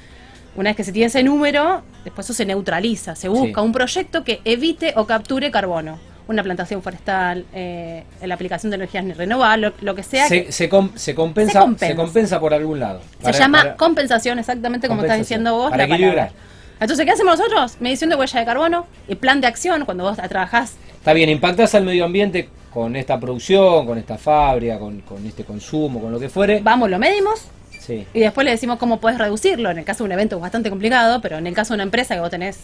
una 0.55 0.69
vez 0.69 0.77
que 0.77 0.83
se 0.83 0.91
tiene 0.91 1.07
ese 1.07 1.23
número, 1.23 1.81
después 2.03 2.25
eso 2.25 2.33
se 2.33 2.45
neutraliza, 2.45 3.15
se 3.15 3.29
busca 3.29 3.61
un 3.61 3.71
proyecto 3.71 4.23
que 4.23 4.41
evite 4.45 4.93
o 4.95 5.05
capture 5.05 5.49
carbono. 5.51 5.99
Una 6.27 6.43
plantación 6.43 6.81
forestal, 6.81 7.45
eh, 7.53 8.05
la 8.23 8.35
aplicación 8.35 8.69
de 8.69 8.75
energías 8.75 9.17
renovables, 9.17 9.73
lo, 9.81 9.95
que 9.95 10.03
sea. 10.03 10.27
Se, 10.27 10.51
se, 10.51 10.69
compensa, 10.69 11.65
se, 11.77 11.95
compensa, 11.95 12.39
por 12.39 12.53
algún 12.53 12.79
lado. 12.79 13.01
se 13.21 13.33
llama 13.33 13.75
compensación, 13.75 14.39
exactamente 14.39 14.87
como 14.87 15.01
estás 15.01 15.17
diciendo 15.17 15.55
vos. 15.55 15.71
Para 15.71 15.85
equilibrar. 15.85 16.31
Entonces, 16.79 17.05
¿qué 17.05 17.11
hacemos 17.11 17.37
nosotros? 17.37 17.77
Medición 17.79 18.09
de 18.09 18.15
huella 18.15 18.39
de 18.39 18.45
carbono 18.45 18.87
y 19.07 19.15
plan 19.15 19.41
de 19.41 19.47
acción 19.47 19.83
cuando 19.85 20.03
vos 20.03 20.17
trabajás. 20.17 20.77
Está 20.95 21.13
bien, 21.13 21.29
impactás 21.29 21.75
al 21.75 21.83
medio 21.83 22.05
ambiente 22.05 22.49
con 22.73 22.95
esta 22.95 23.19
producción, 23.19 23.85
con 23.85 23.97
esta 23.97 24.17
fábrica, 24.17 24.79
con, 24.79 25.03
este 25.25 25.43
consumo, 25.43 25.99
con 25.99 26.11
lo 26.11 26.19
que 26.19 26.29
fuere. 26.29 26.61
Vamos, 26.63 26.89
lo 26.89 26.97
medimos. 26.97 27.45
Sí. 27.81 28.05
Y 28.13 28.19
después 28.19 28.45
le 28.45 28.51
decimos 28.51 28.77
cómo 28.77 28.99
puedes 28.99 29.17
reducirlo. 29.17 29.71
En 29.71 29.79
el 29.79 29.85
caso 29.85 30.03
de 30.03 30.09
un 30.09 30.11
evento 30.11 30.35
es 30.35 30.41
bastante 30.41 30.69
complicado, 30.69 31.19
pero 31.19 31.37
en 31.37 31.47
el 31.47 31.55
caso 31.55 31.73
de 31.73 31.75
una 31.75 31.83
empresa 31.83 32.13
que 32.13 32.21
vos 32.21 32.29
tenés 32.29 32.59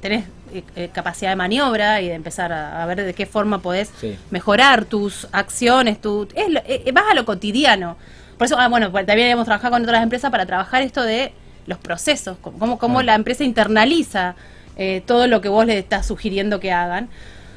tenés 0.00 0.24
eh, 0.52 0.64
eh, 0.74 0.90
capacidad 0.92 1.30
de 1.30 1.36
maniobra 1.36 2.00
y 2.00 2.08
de 2.08 2.14
empezar 2.14 2.52
a, 2.52 2.84
ver 2.86 3.04
de 3.04 3.14
qué 3.14 3.24
forma 3.24 3.60
podés 3.60 3.92
mejorar 4.30 4.84
tus 4.84 5.28
acciones, 5.30 6.00
tu, 6.00 6.26
eh, 6.34 6.90
vas 6.92 7.04
a 7.10 7.14
lo 7.14 7.24
cotidiano. 7.24 7.96
Por 8.36 8.46
eso, 8.46 8.58
ah, 8.58 8.66
bueno, 8.68 8.90
pues 8.90 9.06
también 9.06 9.28
hemos 9.28 9.44
trabajado 9.44 9.74
con 9.74 9.82
otras 9.82 10.02
empresas 10.02 10.30
para 10.32 10.44
trabajar 10.44 10.82
esto 10.82 11.04
de 11.04 11.32
los 11.66 11.78
procesos, 11.78 12.36
cómo, 12.40 12.78
cómo 12.78 13.02
la 13.02 13.14
empresa 13.14 13.44
internaliza 13.44 14.34
eh, 14.76 15.02
todo 15.06 15.26
lo 15.26 15.40
que 15.40 15.48
vos 15.48 15.66
le 15.66 15.78
estás 15.78 16.06
sugiriendo 16.06 16.60
que 16.60 16.72
hagan. 16.72 17.08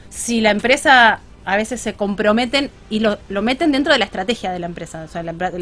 Si 0.10 0.42
la 0.42 0.52
empresa 0.52 1.20
a 1.46 1.58
veces 1.58 1.80
se 1.80 1.94
comprometen 1.94 2.72
y 2.90 3.00
lo, 3.00 3.20
lo 3.30 3.44
meten 3.44 3.72
dentro 3.72 3.94
de 3.94 4.00
la 4.00 4.06
estrategia 4.06 4.52
de 4.52 4.58
la 4.58 4.66
empresa. 4.66 5.08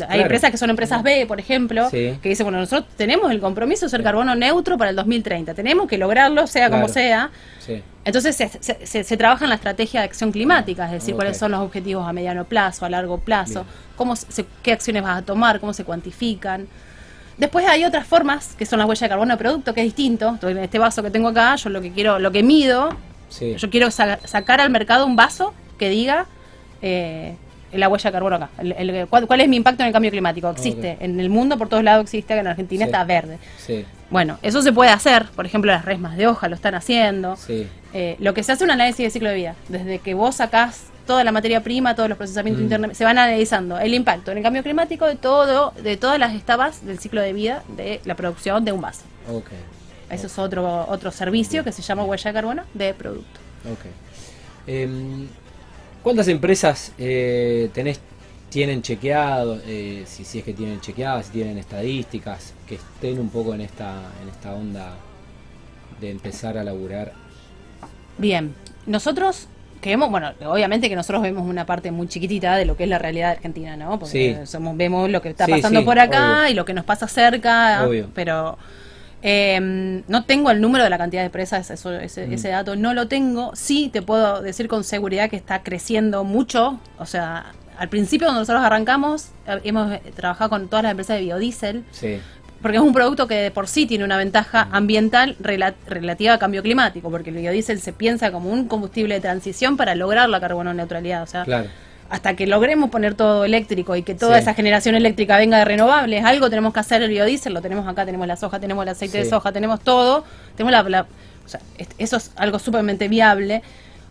hay 0.07 0.21
empresas 0.21 0.49
que 0.49 0.57
son 0.57 0.69
empresas 0.69 1.03
B, 1.03 1.25
por 1.27 1.39
ejemplo, 1.39 1.89
que 1.91 2.19
dicen, 2.23 2.45
bueno, 2.45 2.59
nosotros 2.59 2.87
tenemos 2.95 3.29
el 3.31 3.41
compromiso 3.41 3.85
de 3.85 3.89
ser 3.89 4.01
carbono 4.01 4.33
neutro 4.33 4.77
para 4.77 4.91
el 4.91 4.95
2030, 4.95 5.53
tenemos 5.53 5.87
que 5.87 5.97
lograrlo, 5.97 6.47
sea 6.47 6.69
como 6.69 6.87
sea. 6.87 7.31
Entonces 8.05 8.35
se, 8.35 9.03
se, 9.03 9.17
trabaja 9.17 9.45
en 9.45 9.49
la 9.49 9.55
estrategia 9.55 10.01
de 10.01 10.05
acción 10.05 10.31
climática, 10.31 10.85
es 10.85 10.91
decir, 10.91 11.15
cuáles 11.15 11.37
son 11.37 11.51
los 11.51 11.61
objetivos 11.61 12.07
a 12.07 12.13
mediano 12.13 12.45
plazo, 12.45 12.85
a 12.85 12.89
largo 12.89 13.17
plazo, 13.17 13.65
cómo 13.97 14.13
qué 14.61 14.71
acciones 14.71 15.03
vas 15.03 15.19
a 15.19 15.21
tomar, 15.21 15.59
cómo 15.59 15.73
se 15.73 15.83
cuantifican. 15.83 16.67
Después 17.37 17.65
hay 17.67 17.83
otras 17.83 18.05
formas, 18.05 18.55
que 18.55 18.65
son 18.65 18.79
las 18.79 18.87
huellas 18.87 19.01
de 19.01 19.09
carbono 19.09 19.33
de 19.33 19.37
producto, 19.37 19.73
que 19.73 19.81
es 19.81 19.87
distinto. 19.87 20.29
Entonces, 20.29 20.57
en 20.57 20.63
este 20.63 20.79
vaso 20.79 21.01
que 21.01 21.09
tengo 21.09 21.29
acá, 21.29 21.55
yo 21.55 21.69
lo 21.69 21.81
que 21.81 21.91
quiero, 21.91 22.19
lo 22.19 22.31
que 22.31 22.43
mido, 22.43 22.89
yo 23.57 23.69
quiero 23.69 23.89
sacar 23.89 24.61
al 24.61 24.69
mercado 24.69 25.05
un 25.05 25.15
vaso 25.15 25.53
que 25.77 25.89
diga 25.89 26.25
eh, 26.81 27.35
la 27.71 27.89
huella 27.89 28.09
de 28.09 28.11
carbono 28.11 28.35
acá. 28.35 28.49
¿cuál, 29.09 29.41
es 29.41 29.47
mi 29.47 29.57
impacto 29.57 29.83
en 29.83 29.87
el 29.87 29.93
cambio 29.93 30.11
climático? 30.11 30.49
Existe. 30.49 30.97
En 30.99 31.19
el 31.19 31.29
mundo, 31.29 31.57
por 31.57 31.69
todos 31.69 31.83
lados 31.83 32.03
existe, 32.03 32.37
en 32.37 32.47
Argentina 32.47 32.85
está 32.85 33.03
verde. 33.03 33.39
Bueno, 34.09 34.37
eso 34.41 34.61
se 34.61 34.71
puede 34.71 34.91
hacer. 34.91 35.25
Por 35.35 35.45
ejemplo, 35.45 35.71
las 35.71 35.85
resmas 35.85 36.17
de 36.17 36.27
hoja 36.27 36.47
lo 36.47 36.55
están 36.55 36.75
haciendo. 36.75 37.37
Eh, 37.93 38.15
lo 38.19 38.33
que 38.33 38.43
se 38.43 38.51
hace 38.51 38.63
es 38.63 38.65
un 38.65 38.71
análisis 38.71 39.05
de 39.05 39.09
ciclo 39.09 39.29
de 39.29 39.35
vida. 39.35 39.55
Desde 39.69 39.99
que 39.99 40.13
vos 40.13 40.35
sacás 40.35 40.85
toda 41.05 41.23
la 41.23 41.31
materia 41.31 41.61
prima, 41.61 41.95
todos 41.95 42.09
los 42.09 42.17
procesamientos 42.17 42.61
mm. 42.61 42.63
internos, 42.63 42.97
se 42.97 43.03
van 43.03 43.17
analizando 43.17 43.79
el 43.79 43.93
impacto 43.93 44.31
en 44.31 44.37
el 44.37 44.43
cambio 44.43 44.63
climático 44.63 45.05
de 45.05 45.15
todo, 45.15 45.73
de 45.81 45.97
todas 45.97 46.17
las 46.19 46.33
etapas 46.33 46.85
del 46.85 46.99
ciclo 46.99 47.21
de 47.21 47.33
vida 47.33 47.63
de 47.75 48.01
la 48.05 48.15
producción 48.15 48.63
de 48.63 48.71
un 48.71 48.81
vaso. 48.81 49.03
Okay. 49.27 49.57
Eso 50.09 50.27
es 50.27 50.37
otro 50.37 50.85
otro 50.87 51.11
servicio 51.11 51.63
que 51.63 51.71
se 51.71 51.81
llama 51.81 52.03
huella 52.03 52.29
de 52.29 52.33
carbono 52.33 52.63
de 52.73 52.93
producto. 52.93 53.39
Okay. 53.73 53.91
Em, 54.65 55.27
¿Cuántas 56.03 56.27
empresas 56.27 56.91
eh, 56.97 57.69
tenés, 57.73 57.99
tienen 58.49 58.81
chequeado, 58.81 59.59
eh, 59.65 60.03
si, 60.05 60.25
si 60.25 60.39
es 60.39 60.43
que 60.43 60.53
tienen 60.53 60.81
chequeadas, 60.81 61.27
si 61.27 61.31
tienen 61.31 61.57
estadísticas, 61.57 62.53
que 62.67 62.75
estén 62.75 63.19
un 63.19 63.29
poco 63.29 63.53
en 63.53 63.61
esta, 63.61 64.11
en 64.21 64.29
esta 64.29 64.53
onda 64.53 64.95
de 66.01 66.11
empezar 66.11 66.57
a 66.57 66.63
laburar? 66.63 67.13
Bien, 68.17 68.53
nosotros 68.85 69.47
vemos, 69.81 70.09
bueno, 70.09 70.31
obviamente 70.45 70.89
que 70.89 70.95
nosotros 70.95 71.21
vemos 71.21 71.47
una 71.47 71.65
parte 71.65 71.91
muy 71.91 72.07
chiquitita 72.07 72.55
de 72.57 72.65
lo 72.65 72.75
que 72.75 72.83
es 72.83 72.89
la 72.89 72.99
realidad 72.99 73.31
argentina, 73.31 73.77
¿no? 73.77 73.97
Porque 73.97 74.45
somos, 74.45 74.75
vemos 74.77 75.09
lo 75.09 75.21
que 75.21 75.29
está 75.29 75.47
pasando 75.47 75.85
por 75.85 75.99
acá 75.99 76.49
y 76.49 76.53
lo 76.53 76.65
que 76.65 76.73
nos 76.73 76.85
pasa 76.85 77.07
cerca, 77.07 77.87
pero 78.13 78.57
Em, 79.25 80.03
no 80.09 80.25
tengo 80.25 80.51
el 80.51 80.59
número 80.59 80.83
de 80.83 80.89
la 80.89 80.97
cantidad 80.97 81.21
de 81.21 81.27
empresas, 81.27 81.71
eso, 81.71 81.93
ese, 81.93 82.27
mm. 82.27 82.33
ese, 82.33 82.49
dato 82.49 82.75
no 82.75 82.93
lo 82.93 83.07
tengo. 83.07 83.55
Sí 83.55 83.89
te 83.91 84.01
puedo 84.01 84.41
decir 84.41 84.67
con 84.67 84.83
seguridad 84.83 85.29
que 85.29 85.37
está 85.37 85.63
creciendo 85.63 86.25
mucho. 86.25 86.77
O 86.99 87.05
sea, 87.05 87.53
al 87.77 87.87
principio 87.87 88.27
cuando 88.27 88.41
nosotros 88.41 88.65
arrancamos, 88.65 89.29
eh, 89.47 89.61
hemos 89.63 89.97
trabajado 90.15 90.49
con 90.49 90.67
todas 90.67 90.83
las 90.83 90.91
empresas 90.91 91.17
de 91.17 91.23
biodiesel. 91.23 91.85
Sí. 91.91 92.19
Porque 92.61 92.77
es 92.77 92.83
un 92.83 92.93
producto 92.93 93.25
que 93.27 93.35
de 93.35 93.51
por 93.51 93.69
sí 93.69 93.85
tiene 93.85 94.03
una 94.03 94.17
ventaja 94.17 94.65
mm. 94.65 94.75
ambiental 94.75 95.37
relativa 95.39 96.33
a 96.33 96.37
cambio 96.39 96.61
climático, 96.61 97.09
porque 97.09 97.29
el 97.29 97.37
biodiesel 97.37 97.79
se 97.79 97.93
piensa 97.93 98.29
como 98.29 98.49
un 98.49 98.67
combustible 98.67 99.15
de 99.15 99.21
transición 99.21 99.77
para 99.77 99.95
lograr 99.95 100.27
la 100.27 100.41
carbono 100.41 100.73
neutralidad. 100.73 101.23
O 101.23 101.27
sea, 101.27 101.45
claro 101.45 101.69
hasta 102.13 102.35
que 102.35 102.45
logremos 102.45 102.91
poner 102.91 103.15
todo 103.15 103.43
eléctrico 103.43 103.95
y 103.95 104.03
que 104.03 104.13
toda 104.13 104.37
esa 104.37 104.53
generación 104.53 104.93
eléctrica 104.93 105.35
venga 105.35 105.57
de 105.57 105.65
renovables, 105.65 106.23
algo 106.23 106.47
tenemos 106.47 106.71
que 106.71 106.79
hacer 106.79 107.01
el 107.01 107.09
biodiesel, 107.09 107.55
lo 107.55 107.61
tenemos 107.63 107.87
acá, 107.87 108.05
tenemos 108.05 108.27
la 108.27 108.35
soja, 108.35 108.59
tenemos 108.59 108.83
el 108.83 108.89
aceite 108.89 109.17
de 109.17 109.25
soja, 109.27 109.51
tenemos 109.51 109.79
todo, 109.79 110.23
tenemos 110.55 110.89
la, 110.91 111.01
o 111.01 111.49
sea, 111.49 111.59
eso 111.97 112.17
es 112.17 112.31
algo 112.35 112.59
súpermente 112.59 113.07
viable. 113.07 113.63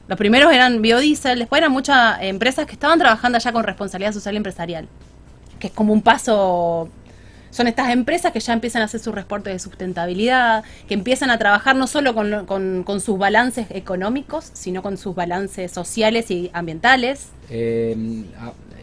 Los 0.09 0.18
primeros 0.18 0.52
eran 0.52 0.82
biodiesel, 0.82 1.38
después 1.38 1.61
eran 1.61 1.71
muchas 1.71 2.21
empresas 2.23 2.66
que 2.66 2.73
estaban 2.73 2.99
trabajando 2.99 3.37
allá 3.37 3.52
con 3.52 3.62
responsabilidad 3.62 4.12
social 4.12 4.37
empresarial, 4.37 4.88
que 5.61 5.68
es 5.68 5.73
como 5.73 5.92
un 5.92 6.02
paso 6.02 6.88
son 7.52 7.68
estas 7.68 7.90
empresas 7.90 8.32
que 8.32 8.40
ya 8.40 8.54
empiezan 8.54 8.80
a 8.82 8.87
hacer 8.87 8.99
sus 8.99 9.14
reportes 9.14 9.52
de 9.52 9.59
sustentabilidad, 9.59 10.64
que 10.88 10.94
empiezan 10.94 11.30
a 11.30 11.38
trabajar 11.38 11.76
no 11.76 11.87
solo 11.87 12.14
con, 12.14 13.00
sus 13.00 13.18
balances 13.18 13.66
económicos, 13.71 14.50
sino 14.54 14.82
con 14.82 14.97
sus 14.97 15.14
balances 15.14 15.71
sociales 15.71 16.30
y 16.30 16.50
ambientales. 16.54 17.28
Eh, 17.50 17.94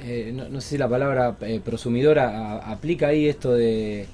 eh, 0.05 0.31
no, 0.33 0.61
sé 0.61 0.69
si 0.69 0.77
la 0.77 0.87
palabra 0.87 1.35
eh, 1.41 1.59
prosumidora 1.65 2.57
aplica 2.59 3.07
ahí 3.07 3.27
esto 3.27 3.53
de 3.53 4.07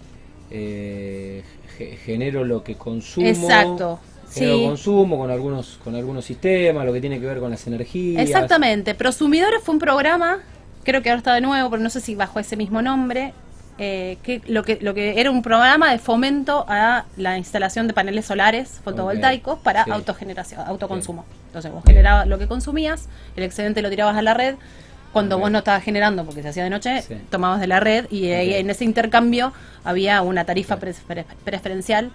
genero 2.05 2.45
lo 2.45 2.63
que 2.63 2.75
consumo. 2.75 3.27
Exacto. 3.27 3.99
Sí. 4.29 4.45
consumo 4.65 5.17
con 5.17 5.31
algunos 5.31 5.79
con 5.83 5.95
algunos 5.95 6.25
sistemas, 6.25 6.85
lo 6.85 6.91
que 6.91 6.99
tiene 6.99 7.19
que 7.19 7.25
ver 7.25 7.39
con 7.39 7.51
las 7.51 7.67
energías. 7.67 8.23
Exactamente. 8.23 8.95
Prosumidores 8.95 9.61
fue 9.63 9.73
un 9.73 9.79
programa, 9.79 10.39
creo 10.83 11.01
que 11.01 11.09
ahora 11.09 11.19
está 11.19 11.33
de 11.33 11.41
nuevo, 11.41 11.69
pero 11.69 11.83
no 11.83 11.89
sé 11.89 11.99
si 11.99 12.15
bajo 12.15 12.39
ese 12.39 12.57
mismo 12.57 12.81
nombre, 12.81 13.33
eh, 13.77 14.17
que 14.23 14.41
lo 14.47 14.63
que 14.63 14.79
lo 14.81 14.93
que 14.93 15.19
era 15.19 15.29
un 15.29 15.41
programa 15.41 15.91
de 15.91 15.99
fomento 15.99 16.65
a 16.69 17.05
la 17.17 17.37
instalación 17.37 17.87
de 17.87 17.93
paneles 17.93 18.25
solares 18.25 18.79
fotovoltaicos 18.83 19.59
para 19.59 19.83
autogeneración, 19.83 20.61
autoconsumo. 20.65 21.25
Entonces 21.47 21.71
vos 21.71 21.83
generabas 21.85 22.25
lo 22.27 22.37
que 22.37 22.47
consumías, 22.47 23.09
el 23.35 23.43
excedente 23.43 23.81
lo 23.81 23.89
tirabas 23.89 24.15
a 24.15 24.21
la 24.21 24.33
red. 24.33 24.55
Cuando 25.11 25.39
vos 25.39 25.49
no 25.49 25.59
estabas 25.59 25.83
generando 25.83 26.25
porque 26.25 26.41
se 26.41 26.49
hacía 26.49 26.65
de 26.65 26.69
noche, 26.69 27.03
tomabas 27.29 27.61
de 27.61 27.67
la 27.67 27.79
red 27.79 28.05
y 28.11 28.31
en 28.31 28.69
ese 28.69 28.83
intercambio 28.83 29.53
había 29.85 30.21
una 30.21 30.43
tarifa 30.43 30.77
preferencial 30.77 32.11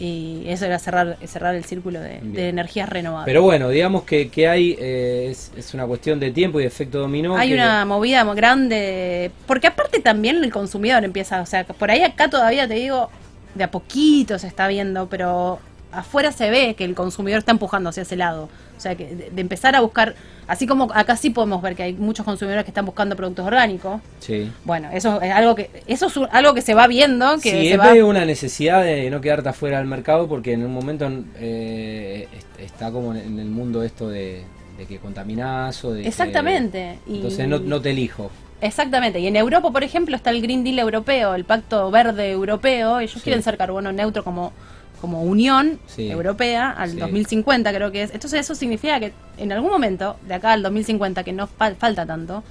y 0.00 0.44
eso 0.46 0.66
era 0.66 0.78
cerrar, 0.78 1.16
cerrar 1.26 1.54
el 1.54 1.64
círculo 1.64 2.00
de, 2.00 2.20
energías 2.48 2.88
renovables. 2.88 3.26
Pero 3.26 3.42
bueno, 3.42 3.68
digamos 3.68 4.02
que, 4.04 4.28
que 4.28 4.48
hay, 4.48 4.76
eh, 4.78 5.34
es, 5.56 5.74
una 5.74 5.86
cuestión 5.86 6.20
de 6.20 6.30
tiempo 6.30 6.60
y 6.60 6.62
de 6.62 6.68
efecto 6.68 6.98
dominó. 6.98 7.36
Hay 7.36 7.52
una 7.52 7.84
movida 7.84 8.22
grande, 8.34 9.30
porque 9.46 9.66
aparte 9.66 10.00
también 10.00 10.42
el 10.42 10.52
consumidor 10.52 11.04
empieza, 11.04 11.40
o 11.40 11.46
sea, 11.46 11.64
por 11.64 11.90
ahí 11.90 12.02
acá 12.02 12.28
todavía 12.28 12.68
te 12.68 12.74
digo, 12.74 13.10
de 13.54 13.64
a 13.64 13.70
poquito 13.70 14.38
se 14.38 14.46
está 14.46 14.68
viendo, 14.68 15.08
pero 15.08 15.58
afuera 15.92 16.32
se 16.32 16.50
ve 16.50 16.74
que 16.74 16.84
el 16.84 16.94
consumidor 16.94 17.38
está 17.38 17.52
empujando 17.52 17.90
hacia 17.90 18.02
ese 18.02 18.16
lado. 18.16 18.48
O 18.76 18.80
sea, 18.80 18.96
que 18.96 19.30
de, 19.30 19.40
empezar 19.40 19.76
a 19.76 19.80
buscar, 19.80 20.14
así 20.46 20.66
como 20.66 20.88
acá 20.92 21.16
sí 21.16 21.30
podemos 21.30 21.62
ver 21.62 21.74
que 21.74 21.82
hay 21.84 21.92
muchos 21.94 22.24
consumidores 22.24 22.64
que 22.64 22.70
están 22.70 22.84
buscando 22.84 23.16
productos 23.16 23.46
orgánicos. 23.46 24.00
Sí. 24.20 24.50
Bueno, 24.64 24.88
eso 24.92 25.20
es 25.20 25.32
algo 25.32 25.54
que 25.54 25.70
eso 25.86 26.06
es 26.06 26.16
algo 26.30 26.54
que 26.54 26.62
se 26.62 26.74
va 26.74 26.86
viendo. 26.86 27.34
Que 27.36 27.50
sí, 27.50 27.68
se 27.68 27.98
es 27.98 28.02
una 28.02 28.24
necesidad 28.24 28.82
de 28.82 29.10
no 29.10 29.20
quedarte 29.20 29.48
afuera 29.48 29.78
del 29.78 29.86
mercado 29.86 30.28
porque 30.28 30.52
en 30.52 30.64
un 30.64 30.72
momento 30.72 31.10
eh, 31.36 32.28
está 32.58 32.90
como 32.90 33.14
en 33.14 33.38
el 33.38 33.48
mundo 33.48 33.82
esto 33.82 34.08
de, 34.08 34.44
que 34.88 34.98
contaminás 34.98 35.84
o 35.84 35.92
de 35.92 36.06
Exactamente. 36.06 36.98
entonces 37.06 37.46
no, 37.46 37.58
no 37.58 37.80
te 37.80 37.90
elijo. 37.90 38.30
Exactamente, 38.62 39.18
y 39.18 39.26
en 39.26 39.34
Europa, 39.34 39.72
por 39.72 39.82
ejemplo, 39.82 40.14
está 40.14 40.30
el 40.30 40.40
Green 40.40 40.62
Deal 40.62 40.78
europeo, 40.78 41.34
el 41.34 41.44
Pacto 41.44 41.90
Verde 41.90 42.30
Europeo, 42.30 43.00
ellos 43.00 43.20
quieren 43.20 43.42
ser 43.42 43.56
carbono 43.56 43.90
neutro 43.90 44.22
como 44.22 44.52
como 45.02 45.24
Unión 45.24 45.80
Europea 45.98 46.70
al 46.70 46.96
2050 46.96 47.74
creo 47.74 47.90
que 47.90 48.04
es. 48.04 48.14
Entonces 48.14 48.38
eso 48.38 48.54
significa 48.54 49.00
que 49.00 49.12
en 49.36 49.50
algún 49.50 49.72
momento, 49.72 50.16
de 50.28 50.34
acá 50.34 50.52
al 50.52 50.62
2050, 50.62 51.24
que 51.24 51.32
no 51.32 51.48
falta 51.48 52.06
tanto, 52.06 52.44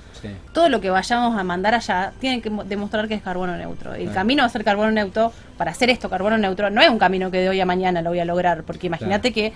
todo 0.51 0.67
lo 0.67 0.81
que 0.81 0.89
vayamos 0.89 1.39
a 1.39 1.45
mandar 1.45 1.75
allá 1.75 2.11
tiene 2.19 2.41
que 2.41 2.51
demostrar 2.65 3.07
que 3.07 3.13
es 3.13 3.21
carbono 3.21 3.55
neutro. 3.55 3.93
El 3.93 4.11
camino 4.11 4.43
a 4.43 4.49
ser 4.49 4.65
carbono 4.65 4.91
neutro, 4.91 5.31
para 5.57 5.71
hacer 5.71 5.89
esto 5.89 6.09
carbono 6.09 6.37
neutro, 6.37 6.69
no 6.69 6.81
es 6.81 6.89
un 6.89 6.99
camino 6.99 7.31
que 7.31 7.37
de 7.37 7.47
hoy 7.47 7.61
a 7.61 7.65
mañana 7.65 8.01
lo 8.01 8.09
voy 8.09 8.19
a 8.19 8.25
lograr, 8.25 8.63
porque 8.63 8.87
imagínate 8.87 9.31
que 9.31 9.53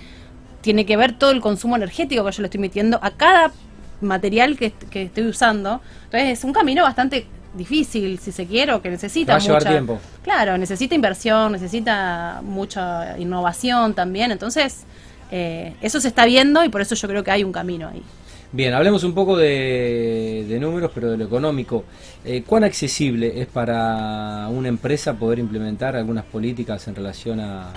tiene 0.61 0.85
que 0.85 0.95
ver 0.95 1.11
todo 1.11 1.31
el 1.31 1.41
consumo 1.41 1.75
energético 1.75 2.23
que 2.23 2.31
yo 2.31 2.41
le 2.43 2.47
estoy 2.47 2.61
metiendo 2.61 2.97
a 3.01 3.11
cada 3.11 3.51
material 3.99 4.57
que, 4.57 4.71
que 4.71 5.03
estoy 5.03 5.27
usando. 5.27 5.81
Entonces 6.05 6.39
es 6.39 6.45
un 6.45 6.53
camino 6.53 6.83
bastante 6.83 7.27
difícil, 7.55 8.19
si 8.19 8.31
se 8.31 8.45
quiere, 8.45 8.73
o 8.73 8.81
que 8.81 8.89
necesita 8.89 9.33
Va 9.33 9.37
a 9.37 9.41
llevar 9.41 9.63
tiempo. 9.63 9.99
Claro, 10.23 10.57
necesita 10.57 10.95
inversión, 10.95 11.51
necesita 11.51 12.41
mucha 12.43 13.17
innovación 13.17 13.93
también. 13.93 14.31
Entonces, 14.31 14.85
eh, 15.31 15.75
eso 15.81 15.99
se 15.99 16.07
está 16.07 16.25
viendo 16.25 16.63
y 16.63 16.69
por 16.69 16.81
eso 16.81 16.95
yo 16.95 17.07
creo 17.07 17.23
que 17.23 17.31
hay 17.31 17.43
un 17.43 17.51
camino 17.51 17.87
ahí. 17.87 18.03
Bien, 18.51 18.73
hablemos 18.73 19.03
un 19.03 19.13
poco 19.13 19.35
de, 19.35 20.57
números, 20.61 20.91
pero 20.93 21.11
de 21.11 21.17
lo 21.17 21.25
económico. 21.25 21.83
Eh, 22.23 22.43
¿Cuán 22.45 22.63
accesible 22.63 23.41
es 23.41 23.47
para 23.47 24.47
una 24.49 24.69
empresa 24.69 25.15
poder 25.15 25.39
implementar 25.39 25.95
algunas 25.95 26.23
políticas 26.23 26.87
en 26.87 26.95
relación 26.95 27.39
a, 27.41 27.73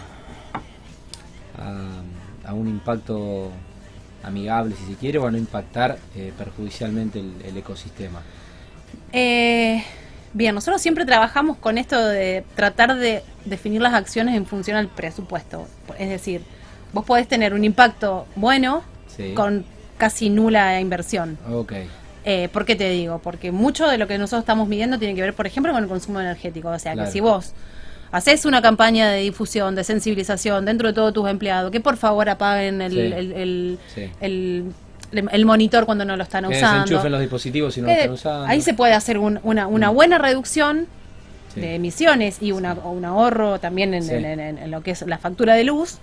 a, 2.45 2.53
un 2.53 2.69
impacto 2.69 3.51
amigable, 4.23 4.77
si 4.77 4.93
se 4.93 4.99
quiere, 4.99 5.19
o 5.19 5.27
a 5.27 5.31
no 5.31 5.39
impactar 5.39 5.99
eh, 6.15 6.33
perjudicialmente 6.39 7.19
el 7.19 7.57
ecosistema? 7.57 8.23
Eh, 9.13 9.85
bien, 10.33 10.55
nosotros 10.55 10.81
siempre 10.81 11.05
trabajamos 11.05 11.57
con 11.57 11.79
esto 11.79 12.05
de 12.07 12.45
tratar 12.55 12.97
de 12.97 13.23
definir 13.45 13.81
las 13.81 13.95
acciones 13.95 14.37
en 14.37 14.47
función 14.47 14.77
al 14.77 14.89
presupuesto. 14.89 15.67
Es 15.99 16.09
decir, 16.09 16.43
vos 16.93 17.05
podés 17.05 17.29
tener 17.29 17.55
un 17.55 17.65
impacto 17.65 18.27
bueno 18.37 18.83
con 19.35 19.65
casi 19.97 20.31
nula 20.31 20.81
inversión. 20.81 21.39
Okay. 21.51 21.89
Eh, 22.25 22.49
¿Por 22.53 22.65
qué 22.65 22.77
te 22.77 22.91
digo? 22.91 23.21
Porque 23.21 23.51
mucho 23.53 23.89
de 23.89 23.99
lo 23.99 24.07
que 24.07 24.19
nosotros 24.19 24.41
estamos 24.41 24.69
midiendo 24.69 24.99
tiene 24.99 25.15
que 25.15 25.23
ver, 25.23 25.35
por 25.35 25.47
ejemplo, 25.47 25.73
con 25.73 25.83
el 25.83 25.89
consumo 25.89 26.21
energético. 26.21 26.69
O 26.69 26.79
sea, 26.79 26.95
que 26.95 27.07
si 27.07 27.21
vos 27.21 27.53
haces 28.13 28.45
una 28.45 28.63
campaña 28.63 29.09
de 29.11 29.21
difusión, 29.21 29.75
de 29.75 29.85
sensibilización 29.85 30.65
dentro 30.65 30.89
de 30.89 30.95
todos 30.95 31.13
tus 31.13 31.29
empleados, 31.29 31.71
que 31.71 31.81
por 31.81 31.97
favor 31.97 32.29
apaguen 32.29 32.81
el 32.81 33.79
el 34.21 34.73
monitor 35.45 35.87
cuando 35.87 36.05
no 36.05 36.17
lo 36.17 36.23
están 36.23 36.47
usando. 36.47 36.91
Enchufen 36.91 37.13
los 37.13 37.21
dispositivos 37.21 37.75
si 37.75 37.81
no 37.81 37.87
lo 37.87 37.93
están 37.93 38.13
usando. 38.13 38.47
Ahí 38.47 38.61
se 38.61 38.75
puede 38.75 38.95
hacer 38.95 39.19
una, 39.19 39.41
una 39.67 39.91
mm. 39.91 39.95
buena 39.95 40.19
reducción 40.19 40.87
de 41.55 41.75
emisiones 41.75 42.39
y 42.41 42.53
una, 42.53 42.75
un 42.75 43.05
ahorro 43.05 43.59
también 43.59 43.95
en, 43.95 44.71
lo 44.71 44.83
que 44.83 44.93
es 44.93 45.03
la 45.03 45.19
factura 45.19 45.55
de 45.55 45.65
luz. 45.65 45.99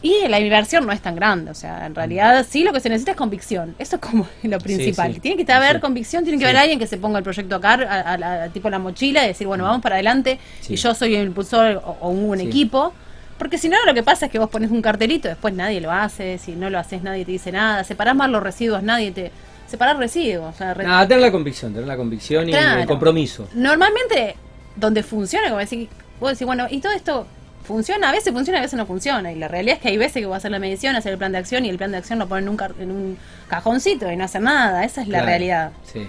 Y 0.00 0.28
la 0.28 0.38
inversión 0.38 0.86
no 0.86 0.92
es 0.92 1.00
tan 1.00 1.16
grande, 1.16 1.50
o 1.50 1.54
sea, 1.54 1.84
en 1.84 1.92
realidad 1.92 2.46
sí 2.48 2.62
lo 2.62 2.72
que 2.72 2.78
se 2.78 2.88
necesita 2.88 3.12
es 3.12 3.16
convicción. 3.16 3.74
Eso 3.80 3.96
es 3.96 4.02
como 4.02 4.28
lo 4.44 4.58
principal. 4.60 5.20
Tiene 5.20 5.44
que 5.44 5.52
haber 5.52 5.80
convicción, 5.80 6.22
tiene 6.22 6.38
que 6.38 6.44
haber 6.44 6.56
alguien 6.56 6.78
que 6.78 6.86
se 6.86 6.98
ponga 6.98 7.18
el 7.18 7.24
proyecto 7.24 7.56
acá, 7.56 7.74
a, 8.14 8.48
tipo 8.50 8.70
la 8.70 8.78
mochila 8.78 9.24
y 9.24 9.28
decir, 9.28 9.48
bueno, 9.48 9.64
vamos 9.64 9.82
para 9.82 9.96
adelante 9.96 10.38
y 10.68 10.76
yo 10.76 10.94
soy 10.94 11.16
el 11.16 11.26
impulsor 11.26 11.82
o, 12.00 12.10
un 12.10 12.40
equipo 12.40 12.92
porque 13.38 13.58
si 13.58 13.68
no, 13.68 13.76
lo 13.86 13.94
que 13.94 14.02
pasa 14.02 14.26
es 14.26 14.32
que 14.32 14.38
vos 14.38 14.50
pones 14.50 14.70
un 14.70 14.82
cartelito, 14.82 15.28
después 15.28 15.54
nadie 15.54 15.80
lo 15.80 15.90
hace, 15.92 16.38
si 16.38 16.52
no 16.52 16.70
lo 16.70 16.78
haces 16.78 17.02
nadie 17.02 17.24
te 17.24 17.32
dice 17.32 17.52
nada, 17.52 17.84
separás 17.84 18.16
más 18.16 18.30
los 18.30 18.42
residuos, 18.42 18.82
nadie 18.82 19.12
te... 19.12 19.32
Separar 19.68 19.98
residuos. 19.98 20.54
O 20.54 20.56
sea, 20.56 20.74
tener 20.74 21.20
la 21.20 21.30
convicción, 21.30 21.74
tener 21.74 21.86
la 21.86 21.98
convicción 21.98 22.48
y 22.48 22.54
el 22.54 22.86
compromiso. 22.86 23.48
Normalmente, 23.52 24.34
donde 24.74 25.02
funciona, 25.02 25.48
como 25.48 25.58
decir, 25.58 25.90
vos 26.18 26.30
decís, 26.30 26.46
bueno, 26.46 26.66
y 26.70 26.80
todo 26.80 26.92
esto 26.92 27.26
funciona, 27.64 28.08
a 28.08 28.12
veces 28.12 28.32
funciona, 28.32 28.60
a 28.60 28.62
veces 28.62 28.78
no 28.78 28.86
funciona. 28.86 29.30
Y 29.30 29.34
la 29.36 29.46
realidad 29.46 29.76
es 29.76 29.82
que 29.82 29.88
hay 29.88 29.98
veces 29.98 30.14
que 30.14 30.26
voy 30.26 30.34
a 30.34 30.38
hacer 30.38 30.50
la 30.50 30.58
medición, 30.58 30.96
hacer 30.96 31.12
el 31.12 31.18
plan 31.18 31.32
de 31.32 31.38
acción 31.38 31.66
y 31.66 31.68
el 31.68 31.76
plan 31.76 31.90
de 31.90 31.98
acción 31.98 32.18
lo 32.18 32.26
ponen 32.26 32.44
en 32.44 32.50
un, 32.50 32.58
en 32.80 32.90
un 32.90 33.18
cajoncito 33.48 34.10
y 34.10 34.16
no 34.16 34.24
hace 34.24 34.40
nada. 34.40 34.84
Esa 34.84 35.02
es 35.02 35.08
la 35.08 35.20
realidad. 35.22 35.72
Sí. 35.92 36.06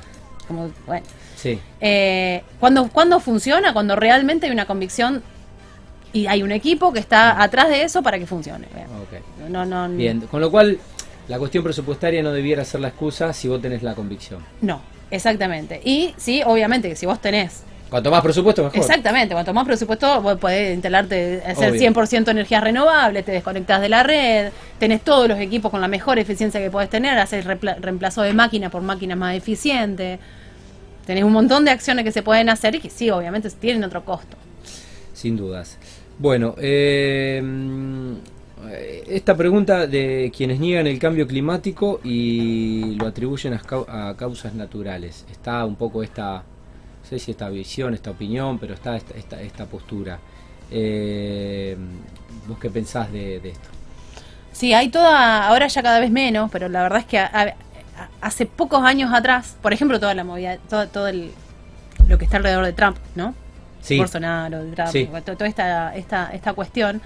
Como, 0.48 0.72
bueno. 0.88 1.06
Sí. 1.36 1.60
Eh, 1.82 2.44
cuando, 2.62 2.88
cuando 2.88 3.20
funciona, 3.20 3.74
cuando 3.74 3.98
realmente 3.98 4.46
hay 4.46 4.54
una 4.54 4.66
convicción 4.66 5.22
y 6.14 6.28
hay 6.28 6.44
un 6.44 6.52
equipo 6.52 6.92
que 6.94 7.00
está 7.00 7.42
atrás 7.42 7.70
de 7.70 7.84
eso 7.84 8.02
para 8.02 8.20
que 8.20 8.26
funcione. 8.26 8.68
No, 9.50 9.66
no, 9.66 9.90
Bien, 9.90 10.22
con 10.22 10.42
lo 10.42 10.52
cual 10.52 10.80
la 11.28 11.38
cuestión 11.38 11.64
presupuestaria 11.64 12.24
no 12.24 12.32
debiera 12.32 12.64
ser 12.66 12.82
la 12.82 12.90
excusa 12.90 13.34
si 13.34 13.48
vos 13.48 13.62
tenés 13.62 13.84
la 13.84 13.96
convicción. 13.96 14.44
No, 14.62 14.82
exactamente. 15.12 15.82
Y 15.84 16.14
sí, 16.18 16.42
obviamente 16.46 16.90
que 16.90 16.96
si 16.96 17.06
vos 17.06 17.20
tenés 17.22 17.64
Cuanto 17.90 18.12
más 18.12 18.22
presupuesto, 18.22 18.64
mejor. 18.64 18.80
Exactamente, 18.80 19.34
cuanto 19.34 19.52
más 19.52 19.66
presupuesto, 19.66 20.22
vos 20.22 20.38
podés 20.38 20.76
instalarte, 20.76 21.42
hacer 21.44 21.74
100% 21.74 22.30
energías 22.30 22.64
renovables, 22.64 23.26
te 23.26 23.32
desconectás 23.32 23.82
de 23.82 23.90
la 23.90 24.04
red, 24.04 24.52
tenés 24.78 25.02
todos 25.02 25.28
los 25.28 25.40
equipos 25.40 25.72
con 25.72 25.82
la 25.82 25.88
mejor 25.88 26.20
eficiencia 26.20 26.60
que 26.60 26.70
podés 26.70 26.90
tener, 26.90 27.18
haces 27.18 27.46
reemplazo 27.46 28.22
de 28.22 28.34
máquina 28.34 28.70
por 28.70 28.84
máquina 28.84 29.16
más 29.16 29.36
eficiente. 29.36 30.20
Tenés 31.08 31.24
un 31.24 31.32
montón 31.32 31.66
de 31.66 31.72
acciones 31.72 32.06
que 32.06 32.12
se 32.12 32.22
pueden 32.22 32.50
hacer 32.50 32.76
y 32.76 32.80
que 32.80 32.92
sí, 32.92 33.10
obviamente 33.10 33.50
tienen 33.50 33.84
otro 33.84 34.06
costo. 34.06 34.38
Sin 35.14 35.36
dudas. 35.36 35.80
Bueno, 36.20 36.54
eh, 36.58 37.42
esta 39.08 39.38
pregunta 39.38 39.88
de 39.88 40.30
quienes 40.36 40.60
niegan 40.60 40.86
el 40.86 41.00
cambio 41.00 41.26
climático 41.26 42.02
y 42.04 42.96
lo 42.96 43.08
atribuyen 43.08 43.54
a, 43.54 44.14
causas 44.18 44.54
naturales. 44.54 45.26
Está 45.32 45.64
un 45.64 45.78
poco 45.78 46.04
esta, 46.04 46.34
no 46.34 47.10
sé 47.10 47.20
si 47.20 47.32
esta 47.32 47.48
visión, 47.48 47.94
esta 47.94 48.12
opinión, 48.12 48.60
pero 48.60 48.74
está 48.74 48.98
esta, 48.98 49.42
esta, 49.42 49.66
postura. 49.66 50.20
Eh, 50.70 51.78
¿Vos 52.50 52.60
qué 52.60 52.70
pensás 52.70 53.10
de, 53.14 53.38
esto? 53.38 53.70
Sí, 54.52 54.74
hay 54.74 54.90
toda, 54.90 55.48
ahora 55.48 55.68
ya 55.68 55.82
cada 55.82 56.02
vez 56.02 56.12
menos, 56.12 56.52
pero 56.52 56.68
la 56.68 56.84
verdad 56.84 57.00
es 57.00 57.06
que 57.06 57.26
hace 58.20 58.46
pocos 58.46 58.84
años 58.84 59.14
atrás, 59.14 59.56
por 59.62 59.72
ejemplo, 59.72 60.02
toda 60.02 60.14
la 60.16 60.26
movida, 60.26 60.58
todo, 60.70 60.86
todo 60.90 61.08
el, 61.08 61.32
lo 62.10 62.18
que 62.18 62.26
está 62.26 62.36
alrededor 62.36 62.66
de 62.66 62.74
Trump, 62.74 62.98
¿no? 63.16 63.34
Sí. 63.82 63.98
Bolsonaro, 63.98 64.64
Trump, 64.76 65.26
toda 65.26 65.48
esta, 65.48 65.96
esta, 65.96 66.30
esta 66.34 66.54
cuestión 66.54 67.02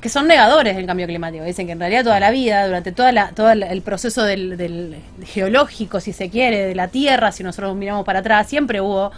que 0.00 0.08
son 0.08 0.26
negadores 0.26 0.76
del 0.76 0.86
cambio 0.86 1.06
climático. 1.06 1.44
Dicen 1.44 1.66
que 1.66 1.72
en 1.72 1.80
realidad 1.80 2.04
toda 2.04 2.20
la 2.20 2.30
vida, 2.30 2.66
durante 2.66 2.92
toda 2.92 3.12
la, 3.12 3.30
todo 3.30 3.50
el 3.50 3.82
proceso 3.82 4.22
del, 4.24 4.96
geológico, 5.24 6.00
si 6.00 6.12
se 6.12 6.30
quiere, 6.30 6.66
de 6.66 6.74
la 6.74 6.88
Tierra, 6.88 7.32
si 7.32 7.42
nosotros 7.42 7.76
miramos 7.76 8.04
para 8.04 8.20
atrás, 8.20 8.48
siempre 8.48 8.80
hubo 8.80 9.12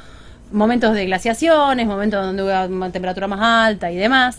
momentos 0.50 0.94
de 0.94 1.06
glaciaciones, 1.06 1.86
momentos 1.86 2.24
donde 2.24 2.42
hubo 2.42 2.74
una 2.74 2.90
temperatura 2.90 3.28
más 3.28 3.40
alta 3.40 3.90
y 3.92 3.96
demás. 3.96 4.38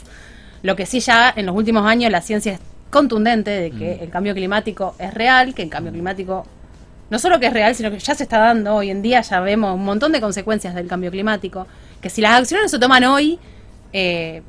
Lo 0.64 0.76
que 0.76 0.86
sí 0.86 1.00
ya 1.00 1.34
en 1.36 1.46
los 1.46 1.56
últimos 1.56 1.86
años 1.86 2.12
la 2.12 2.22
ciencia 2.22 2.54
es 2.54 2.60
contundente 2.90 3.50
de 3.50 3.72
que 3.72 3.98
mm. 4.00 4.04
el 4.04 4.10
cambio 4.10 4.34
climático 4.34 4.96
es 5.00 5.14
real, 5.14 5.54
que 5.54 5.64
el 5.64 5.70
cambio 5.70 5.94
climático 5.94 6.46
no 7.10 7.20
solo 7.20 7.40
que 7.40 7.48
es 7.48 7.54
real, 7.54 7.76
sino 7.76 7.92
que 7.92 8.00
ya 8.00 8.16
se 8.16 8.24
está 8.24 8.40
dando 8.40 8.76
hoy 8.76 8.90
en 8.90 9.02
día, 9.02 9.22
ya 9.22 9.40
vemos 9.40 9.76
un 9.76 9.86
montón 9.86 10.12
de 10.12 10.20
consecuencias 10.20 10.74
del 10.74 10.88
cambio 10.88 11.12
climático, 11.12 11.68
que 12.04 12.10
si 12.10 12.20
las 12.22 12.38
acciones 12.38 12.70
se 12.70 12.78
toman 12.78 13.06
hoy, 13.06 13.40
eh, 13.94 14.44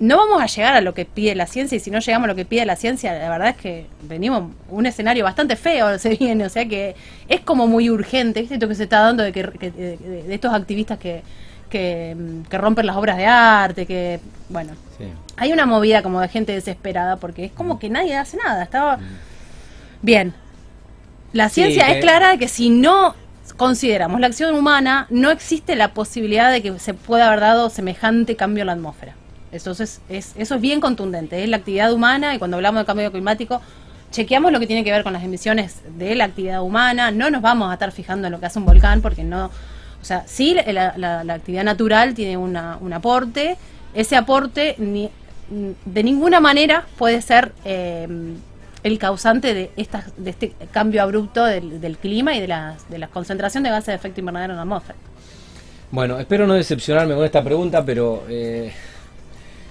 no 0.00 0.16
vamos 0.16 0.40
a 0.40 0.46
llegar 0.46 0.74
a 0.74 0.80
lo 0.80 0.94
que 0.94 1.04
pide 1.04 1.34
la 1.34 1.46
ciencia 1.46 1.76
y 1.76 1.80
si 1.80 1.90
no 1.90 1.98
llegamos 1.98 2.24
a 2.24 2.28
lo 2.28 2.34
que 2.34 2.46
pide 2.46 2.64
la 2.64 2.76
ciencia, 2.76 3.12
la 3.12 3.28
verdad 3.28 3.50
es 3.50 3.56
que 3.56 3.86
venimos 4.02 4.44
un 4.70 4.86
escenario 4.86 5.22
bastante 5.22 5.54
feo 5.54 5.98
se 5.98 6.16
viene, 6.16 6.46
o 6.46 6.48
sea 6.48 6.66
que 6.66 6.96
es 7.28 7.40
como 7.40 7.66
muy 7.66 7.90
urgente, 7.90 8.40
esto 8.40 8.66
que 8.66 8.74
se 8.74 8.84
está 8.84 9.00
dando 9.00 9.22
de, 9.22 9.32
que, 9.32 9.42
de, 9.42 10.34
estos 10.34 10.54
activistas 10.54 10.98
que, 10.98 11.22
que, 11.68 12.16
rompen 12.50 12.86
las 12.86 12.96
obras 12.96 13.18
de 13.18 13.26
arte, 13.26 13.84
que 13.84 14.18
bueno, 14.48 14.72
hay 15.36 15.52
una 15.52 15.66
movida 15.66 16.02
como 16.02 16.22
de 16.22 16.28
gente 16.28 16.52
desesperada 16.52 17.16
porque 17.16 17.44
es 17.44 17.52
como 17.52 17.74
mm. 17.74 17.78
que 17.80 17.90
nadie 17.90 18.16
hace 18.16 18.38
nada, 18.38 18.62
estaba 18.62 18.96
mm. 18.96 19.02
bien. 20.00 20.34
La 21.34 21.50
ciencia 21.50 21.90
es 21.90 22.00
clara 22.00 22.30
de 22.30 22.38
que 22.38 22.48
si 22.48 22.70
no 22.70 23.14
consideramos 23.56 24.20
la 24.20 24.28
acción 24.28 24.54
humana, 24.54 25.06
no 25.10 25.30
existe 25.30 25.76
la 25.76 25.92
posibilidad 25.94 26.50
de 26.50 26.62
que 26.62 26.78
se 26.78 26.94
pueda 26.94 27.28
haber 27.28 27.40
dado 27.40 27.70
semejante 27.70 28.36
cambio 28.36 28.62
en 28.62 28.66
la 28.66 28.72
atmósfera. 28.74 29.14
Eso 29.50 29.72
es, 29.72 30.00
eso 30.08 30.54
es 30.54 30.60
bien 30.60 30.80
contundente, 30.80 31.42
es 31.42 31.48
la 31.48 31.56
actividad 31.56 31.92
humana 31.92 32.34
y 32.34 32.38
cuando 32.38 32.58
hablamos 32.58 32.82
de 32.82 32.86
cambio 32.86 33.10
climático 33.10 33.62
chequeamos 34.10 34.52
lo 34.52 34.60
que 34.60 34.66
tiene 34.66 34.84
que 34.84 34.90
ver 34.90 35.02
con 35.02 35.12
las 35.12 35.22
emisiones 35.22 35.82
de 35.96 36.14
la 36.14 36.24
actividad 36.24 36.62
humana, 36.62 37.10
no 37.10 37.30
nos 37.30 37.42
vamos 37.42 37.70
a 37.70 37.74
estar 37.74 37.92
fijando 37.92 38.26
en 38.26 38.32
lo 38.32 38.40
que 38.40 38.46
hace 38.46 38.58
un 38.58 38.64
volcán 38.64 39.00
porque 39.00 39.24
no, 39.24 39.46
o 39.46 40.04
sea, 40.04 40.24
sí 40.26 40.54
la, 40.54 41.20
actividad 41.30 41.64
natural 41.64 42.14
tiene 42.14 42.36
un 42.36 42.56
aporte, 42.92 43.56
ese 43.94 44.16
aporte 44.16 44.74
ni, 44.78 45.10
de 45.50 46.02
ninguna 46.02 46.40
manera 46.40 46.84
puede 46.96 47.22
ser 47.22 47.52
eh, 47.64 48.06
el 48.88 48.98
causante 48.98 49.54
de, 49.54 49.70
este 49.76 50.52
cambio 50.70 51.02
abrupto 51.02 51.44
del, 51.44 51.98
clima 51.98 52.34
y 52.34 52.40
de, 52.40 52.48
las, 52.48 52.88
de 52.90 52.98
la 52.98 53.08
concentración 53.08 53.62
de 53.62 53.70
gases 53.70 53.86
de 53.86 53.94
efecto 53.94 54.20
invernadero 54.20 54.52
en 54.52 54.56
la 54.56 54.62
atmósfera. 54.62 54.98
Bueno, 55.90 56.18
espero 56.18 56.46
no 56.46 56.54
decepcionarme 56.54 57.14
con 57.14 57.24
esta 57.24 57.42
pregunta, 57.42 57.84
pero 57.84 58.24
eh, 58.28 58.72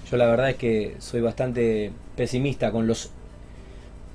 yo 0.10 0.18
la 0.18 0.26
verdad 0.26 0.50
es 0.50 0.56
que 0.56 0.96
soy 1.00 1.22
bastante 1.22 1.92
pesimista 2.16 2.72
con 2.72 2.88
los 2.88 3.12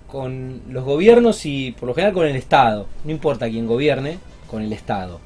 con 0.09 0.61
los 0.69 0.85
gobiernos 0.85 1.47
y 1.47 1.73
por 1.73 1.89
lo 1.89 1.95
general 1.95 2.13
con 2.13 2.27
el 2.27 2.37
Estado. 2.37 2.87
No 3.05 3.11
importa 3.11 3.49
quién 3.49 3.67
gobierne, 3.67 4.19
con 4.51 4.63
el 4.63 4.73
Estado. 4.75 5.21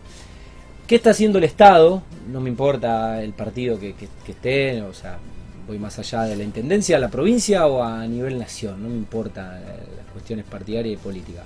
¿Qué 0.86 0.94
está 0.94 1.10
haciendo 1.10 1.38
el 1.38 1.44
Estado? 1.44 2.02
No 2.30 2.40
me 2.40 2.48
importa 2.48 3.20
el 3.20 3.32
partido 3.32 3.80
que, 3.80 3.92
esté, 4.28 4.82
o 4.82 4.94
sea, 4.94 5.18
voy 5.66 5.78
más 5.78 5.98
allá 5.98 6.22
de 6.22 6.36
la 6.36 6.44
intendencia, 6.44 6.96
a 6.96 7.00
la 7.00 7.08
provincia 7.08 7.66
o 7.66 7.82
a 7.82 8.06
nivel 8.06 8.38
nación, 8.38 8.82
no 8.82 8.88
me 8.88 8.96
importa 8.96 9.60
eh, 9.60 9.64
las 9.96 10.12
cuestiones 10.12 10.44
partidarias 10.44 10.94
y 10.94 10.96
políticas. 10.96 11.44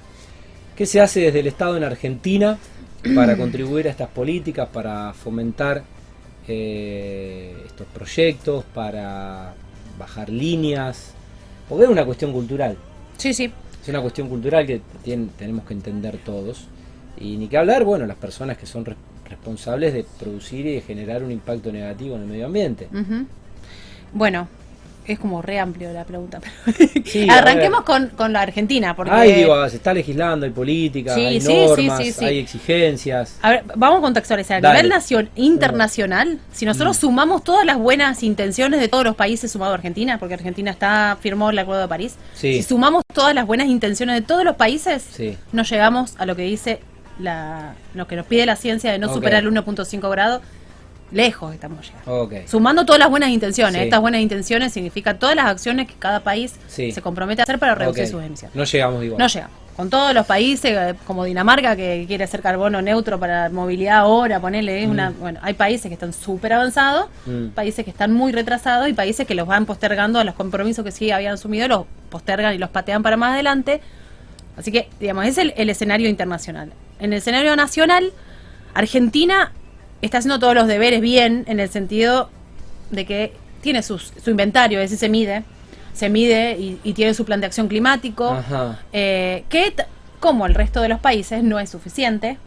¿Qué 0.77 0.87
se 0.87 1.01
hace 1.01 1.21
desde 1.21 1.41
el 1.41 1.47
Estado 1.47 1.77
en 1.77 1.85
Argentina 1.85 2.59
para 3.15 3.37
contribuir 3.37 3.87
a 3.89 3.91
estas 3.91 4.09
políticas, 4.09 4.69
para 4.69 5.13
fomentar 5.13 5.83
eh, 6.49 7.55
estos 7.67 7.87
proyectos, 7.89 8.65
para 8.75 9.55
bajar 9.99 10.31
líneas, 10.31 11.13
porque 11.69 11.85
es 11.85 11.91
una 11.91 12.05
cuestión 12.05 12.33
cultural. 12.33 12.77
Sí, 13.17 13.33
sí. 13.33 13.53
Es 13.81 13.89
una 13.89 14.01
cuestión 14.01 14.29
cultural 14.29 14.67
que 14.67 14.81
tenemos 15.39 15.65
que 15.65 15.75
entender 15.75 16.19
todos. 16.19 16.67
Y 17.17 17.37
ni 17.37 17.47
que 17.49 17.57
hablar, 17.57 17.85
bueno, 17.85 18.07
las 18.07 18.17
personas 18.17 18.59
que 18.59 18.67
son 18.67 18.85
responsables 19.29 19.95
de 19.95 20.05
producir 20.19 20.67
y 20.67 20.75
de 20.75 20.81
generar 20.81 21.23
un 21.23 21.31
impacto 21.31 21.71
negativo 21.71 22.17
en 22.17 22.23
el 22.23 22.29
medio 22.29 22.47
ambiente. 22.47 22.89
Bueno, 24.12 24.49
es 25.12 25.18
como 25.18 25.42
re 25.42 25.59
amplio 25.59 25.92
la 25.92 26.05
pregunta. 26.05 26.40
Pero 26.64 27.33
Arranquemos 27.33 27.83
con, 27.83 28.09
con, 28.09 28.33
la 28.33 28.42
Argentina. 28.42 28.94
Porque... 28.94 29.35
digo, 29.35 29.68
se 29.68 29.77
está 29.77 29.92
legislando, 29.92 30.46
hay 30.46 30.53
política, 30.53 31.14
hay 31.14 31.40
normas, 31.40 32.18
hay 32.20 32.38
exigencias. 32.38 33.37
A 33.42 33.51
ver, 33.51 33.64
vamos 33.77 33.99
a 33.99 34.03
contextualizar. 34.03 34.64
A 34.64 34.73
nivel 34.73 34.88
nación, 34.88 35.29
internacional, 35.37 36.38
si 36.53 36.64
nosotros 36.64 36.96
mm. 36.99 37.01
sumamos 37.01 37.44
todas 37.44 37.64
las 37.64 37.79
buenas 37.79 38.23
intenciones 38.23 38.81
de 38.81 38.88
todos 38.88 39.05
los 39.05 39.16
países 39.16 39.51
sumado 39.51 39.73
a 39.73 39.75
Argentina, 39.75 40.18
porque 40.18 40.35
Argentina 40.35 40.70
está 40.70 41.16
firmó 41.20 41.51
el 41.51 41.59
Acuerdo 41.59 41.83
de 41.83 41.88
París, 41.88 42.16
si 42.35 42.62
sumamos 42.62 43.03
todas 43.12 43.35
las 43.35 43.46
buenas 43.46 43.66
intenciones 43.68 44.14
de 44.14 44.23
todos 44.23 44.44
los 44.44 44.57
países, 44.57 45.07
no 45.53 45.62
llegamos 45.62 46.14
a 46.18 46.27
lo 46.27 46.37
que 46.37 46.42
dice 46.42 46.81
la, 47.18 47.75
lo 47.94 48.07
que 48.07 48.16
nos 48.16 48.27
pide 48.27 48.46
la 48.46 48.57
ciencia 48.57 48.92
de 48.92 48.99
no 48.99 49.12
superar 49.12 49.42
el 49.42 49.51
1.5 49.51 50.11
grado 50.11 50.40
lejos 51.11 51.55
estamos 51.55 51.87
llegando. 51.87 52.31
Sumando 52.46 52.85
todas 52.85 52.99
las 52.99 53.11
buenas 53.11 53.31
intenciones. 53.31 53.83
Estas 53.83 54.01
buenas 54.01 54.20
intenciones 54.20 54.73
significa 54.73 55.18
todas 55.18 55.37
las 55.37 55.46
acciones 55.46 55.87
que 55.87 55.94
cada 55.94 56.20
país 56.20 56.55
se 56.68 57.03
compromete 57.03 57.42
a 57.42 57.44
hacer 57.44 57.59
para 57.59 57.75
reducir 57.75 58.07
sus 58.07 58.23
emisiones. 58.23 58.55
No 58.55 58.64
llegamos 58.64 59.05
igual. 59.05 59.18
No 59.18 59.27
llegamos. 59.27 59.57
Con 59.77 59.88
todos 59.88 60.12
los 60.12 60.27
países, 60.27 60.73
eh, 60.73 60.94
como 61.07 61.25
Dinamarca, 61.25 61.75
que 61.75 62.05
quiere 62.07 62.25
hacer 62.25 62.42
carbono 62.42 62.83
neutro 62.83 63.18
para 63.18 63.49
movilidad 63.49 63.99
ahora, 63.99 64.38
ponerle 64.38 64.87
mm. 64.87 64.90
una. 64.90 65.11
Bueno, 65.11 65.40
hay 65.42 65.55
países 65.55 65.88
que 65.88 65.94
están 65.94 66.12
súper 66.12 66.53
avanzados, 66.53 67.07
mm. 67.25 67.51
países 67.51 67.85
que 67.85 67.90
están 67.90 68.12
muy 68.12 68.31
retrasados 68.31 68.88
y 68.88 68.92
países 68.92 69.27
que 69.27 69.35
los 69.35 69.46
van 69.46 69.64
postergando 69.64 70.18
a 70.18 70.25
los 70.25 70.35
compromisos 70.35 70.85
que 70.85 70.90
sí 70.92 71.11
habían 71.11 71.35
asumido, 71.35 71.66
los 71.66 71.87
postergan 72.11 72.55
y 72.55 72.59
los 72.59 72.68
patean 72.68 73.03
para 73.03 73.16
más 73.16 73.33
adelante. 73.33 73.81
Así 74.59 74.70
que, 74.70 74.90
digamos, 74.99 75.25
es 75.25 75.38
el 75.38 75.70
escenario 75.70 76.11
internacional. 76.11 76.73
En 76.99 77.14
el 77.14 77.18
escenario 77.20 77.57
nacional, 77.57 78.12
Argentina 78.75 79.53
está 80.07 80.19
haciendo 80.19 80.39
todos 80.39 80.55
los 80.55 80.67
deberes 80.67 81.01
bien 81.01 81.45
en 81.47 81.61
el 81.61 81.69
sentido 81.69 82.31
de 82.91 83.07
que 83.07 83.33
tiene 83.61 83.83
su 83.83 84.01
inventario, 84.27 84.81
ese 84.81 84.97
se 84.97 85.09
mide, 85.09 85.45
se 85.93 86.09
mide 86.09 86.57
y, 86.59 86.93
tiene 86.95 87.15
su 87.15 87.25
plan 87.25 87.41
de 87.41 87.47
acción 87.47 87.69
climático, 87.69 88.37
eh, 88.93 89.45
que 89.49 89.75
como 90.19 90.47
el 90.47 90.55
resto 90.55 90.81
de 90.81 90.89
los 90.89 91.01
países 91.01 91.43
no 91.43 91.59
es 91.59 91.71
suficiente. 91.71 92.39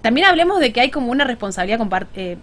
También 0.00 0.26
hablemos 0.26 0.60
de 0.60 0.72
que 0.72 0.80
hay 0.80 0.90
como 0.90 1.10
una 1.10 1.24
responsabilidad 1.24 1.80
eh, 2.14 2.36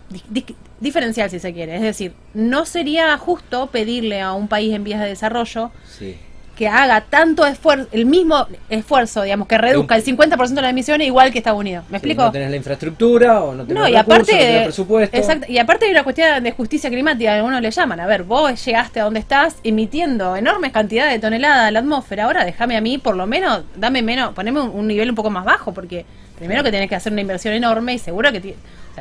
diferencial, 0.82 1.30
si 1.30 1.40
se 1.40 1.54
quiere. 1.54 1.76
Es 1.76 1.82
decir, 1.82 2.14
no 2.34 2.66
sería 2.66 3.18
justo 3.18 3.68
pedirle 3.68 4.20
a 4.20 4.34
un 4.34 4.50
país 4.50 4.74
en 4.74 4.84
vías 4.84 5.00
de 5.00 5.08
desarrollo 5.08 5.72
sí 5.88 6.18
que 6.56 6.68
haga 6.68 7.02
tanto 7.02 7.46
esfuerzo, 7.46 7.88
el 7.92 8.06
mismo 8.06 8.46
esfuerzo, 8.70 9.24
digamos, 9.24 9.48
que 9.48 9.58
reduzca 9.58 9.96
el 9.96 10.04
50% 10.04 10.50
de 10.50 10.62
las 10.62 10.70
emisiones 10.70 11.08
igual 11.08 11.32
que 11.32 11.40
Estados 11.40 11.60
Unidos. 11.60 11.84
¿Me 11.90 11.98
explico? 11.98 12.24
no 12.24 12.32
tenés 12.32 12.52
la 12.52 12.58
infraestructura 12.58 13.42
o 13.42 13.56
no 13.56 13.66
tenés 13.66 13.82
no, 13.82 13.90
y 13.90 13.96
aparte, 13.96 14.58
el 14.58 14.64
presupuesto. 14.66 15.18
Exacto, 15.18 15.48
y 15.50 15.58
aparte 15.58 15.86
hay 15.86 15.92
una 15.92 16.04
cuestión 16.04 16.44
de 16.44 16.52
justicia 16.52 16.92
climática, 16.92 17.34
algunos 17.34 17.60
le 17.60 17.72
llaman. 17.72 18.00
A 18.00 18.06
ver, 18.06 18.24
vos 18.24 18.64
llegaste 18.66 19.00
a 19.00 19.06
donde 19.06 19.20
estás 19.20 19.56
emitiendo 19.64 20.36
enormes 20.36 20.72
cantidades 20.72 21.14
de 21.14 21.20
toneladas 21.20 21.70
a 21.70 21.72
la 21.72 21.80
atmósfera, 21.80 22.26
ahora 22.26 22.46
déjame 22.46 22.78
a 22.78 22.82
mí, 22.82 23.00
por 23.00 23.16
lo 23.16 23.26
menos, 23.26 23.64
dame 23.76 24.04
menos, 24.04 24.34
poneme 24.34 24.62
un, 24.62 24.88
nivel 24.88 25.10
un 25.10 25.16
poco 25.16 25.32
más 25.32 25.46
bajo, 25.46 25.74
porque 25.74 26.06
primero 26.38 26.64
que 26.64 26.70
tenés 26.70 26.88
que 26.88 26.96
hacer 26.96 27.12
una 27.12 27.22
inversión 27.22 27.56
enorme 27.56 27.96
y 27.96 28.00
seguro 28.00 28.32
que 28.32 28.56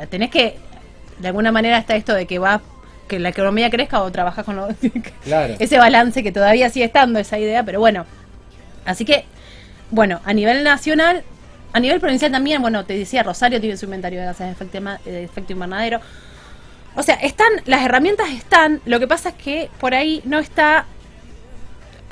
tenés 0.09 0.31
que, 0.31 0.57
de 1.19 1.27
alguna 1.27 1.51
manera 1.51 1.77
está 1.77 1.95
esto 1.95 2.15
de 2.15 2.25
que 2.25 2.39
va 2.39 2.61
que 3.07 3.19
la 3.19 3.29
economía 3.29 3.69
crezca 3.69 4.01
o 4.01 4.11
trabajas 4.11 4.45
con 4.45 4.59
ese 5.59 5.77
balance 5.77 6.23
que 6.23 6.31
todavía 6.31 6.69
sigue 6.69 6.85
estando 6.85 7.19
esa 7.19 7.37
idea, 7.39 7.63
pero 7.63 7.79
bueno. 7.79 8.05
Así 8.85 9.05
que, 9.05 9.25
bueno, 9.91 10.19
a 10.25 10.33
nivel 10.33 10.63
nacional, 10.63 11.23
a 11.71 11.79
nivel 11.79 11.99
provincial 11.99 12.31
también, 12.31 12.61
bueno, 12.61 12.85
te 12.85 12.97
decía, 12.97 13.23
Rosario 13.23 13.59
tiene 13.59 13.77
su 13.77 13.85
inventario 13.85 14.19
de 14.19 14.25
gases 14.25 14.47
de 14.47 14.51
efecto, 14.51 14.79
de 15.05 15.23
efecto 15.23 15.53
invernadero. 15.53 15.99
O 16.95 17.03
sea, 17.03 17.15
están, 17.15 17.49
las 17.65 17.83
herramientas 17.83 18.29
están, 18.29 18.81
lo 18.85 18.99
que 18.99 19.07
pasa 19.07 19.29
es 19.29 19.35
que 19.35 19.69
por 19.79 19.95
ahí 19.95 20.21
no 20.25 20.39
está 20.39 20.85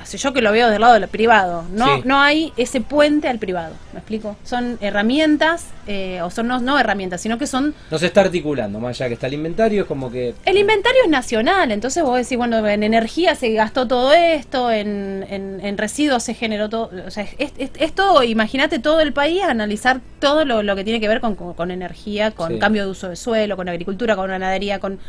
yo 0.06 0.34
que 0.34 0.42
lo 0.42 0.52
veo 0.52 0.70
del 0.70 0.82
lado 0.82 0.94
del 0.94 1.08
privado, 1.08 1.66
no, 1.72 2.02
no 2.04 2.20
hay 2.20 2.54
ese 2.58 2.82
puente 2.82 3.28
al 3.28 3.40
privado, 3.40 3.76
¿me 3.94 4.00
explico? 4.00 4.36
Son 4.44 4.78
herramientas, 4.82 5.68
eh, 5.88 6.22
o 6.22 6.30
son 6.30 6.48
no, 6.48 6.80
herramientas, 6.80 7.22
sino 7.22 7.38
que 7.38 7.48
son... 7.48 7.74
No 7.90 7.98
se 7.98 8.08
está 8.08 8.22
articulando, 8.22 8.80
más 8.80 8.98
allá 8.98 9.08
que 9.08 9.14
está 9.16 9.28
el 9.28 9.34
inventario, 9.34 9.84
es 9.84 9.88
como 9.88 10.12
que... 10.12 10.34
El 10.46 10.58
inventario 10.58 11.02
es 11.04 11.10
nacional, 11.10 11.72
entonces 11.72 12.04
vos 12.04 12.18
decís, 12.18 12.38
bueno, 12.38 12.66
en 12.68 12.84
energía 12.84 13.36
se 13.36 13.52
gastó 13.52 13.88
todo 13.88 14.14
esto, 14.14 14.72
en, 14.72 15.26
en, 15.30 15.78
residuos 15.78 16.24
se 16.24 16.34
generó 16.34 16.70
todo, 16.70 16.92
o 17.06 17.12
sea, 17.12 17.26
es, 17.38 17.94
todo, 17.94 18.24
imagínate 18.24 18.80
todo 18.80 19.00
el 19.00 19.14
país, 19.14 19.42
analizar 19.44 20.02
todo 20.20 20.46
lo, 20.46 20.76
que 20.76 20.84
tiene 20.84 21.00
que 21.00 21.08
ver 21.08 21.22
con, 21.22 21.72
energía, 21.72 22.32
con 22.32 22.60
cambio 22.60 22.86
de 22.86 22.92
uso 22.92 23.10
de 23.10 23.16
suelo, 23.16 23.56
con 23.56 23.70
agricultura, 23.70 24.16
con 24.16 24.28
ganadería, 24.28 24.80
con 24.80 25.00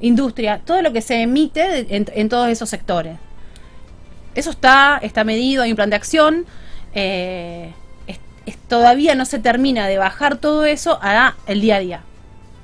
industria, 0.00 0.60
todo 0.64 0.82
lo 0.82 0.92
que 0.92 1.02
se 1.02 1.22
emite 1.22 1.86
en 1.90 2.28
todos 2.28 2.48
esos 2.48 2.68
sectores. 2.68 3.18
Eso 4.34 4.50
está, 4.50 4.98
está 5.02 5.24
medido, 5.24 5.62
hay 5.62 5.70
un 5.70 5.76
plan 5.76 5.90
de 5.90 5.96
acción. 5.96 6.46
Eh, 6.94 7.72
todavía 8.68 9.14
no 9.14 9.24
se 9.24 9.38
termina 9.38 9.86
de 9.86 9.98
bajar 9.98 10.38
todo 10.38 10.64
eso 10.64 10.98
a 11.02 11.34
el 11.46 11.60
día 11.60 11.76
a 11.76 11.78
día, 11.78 12.00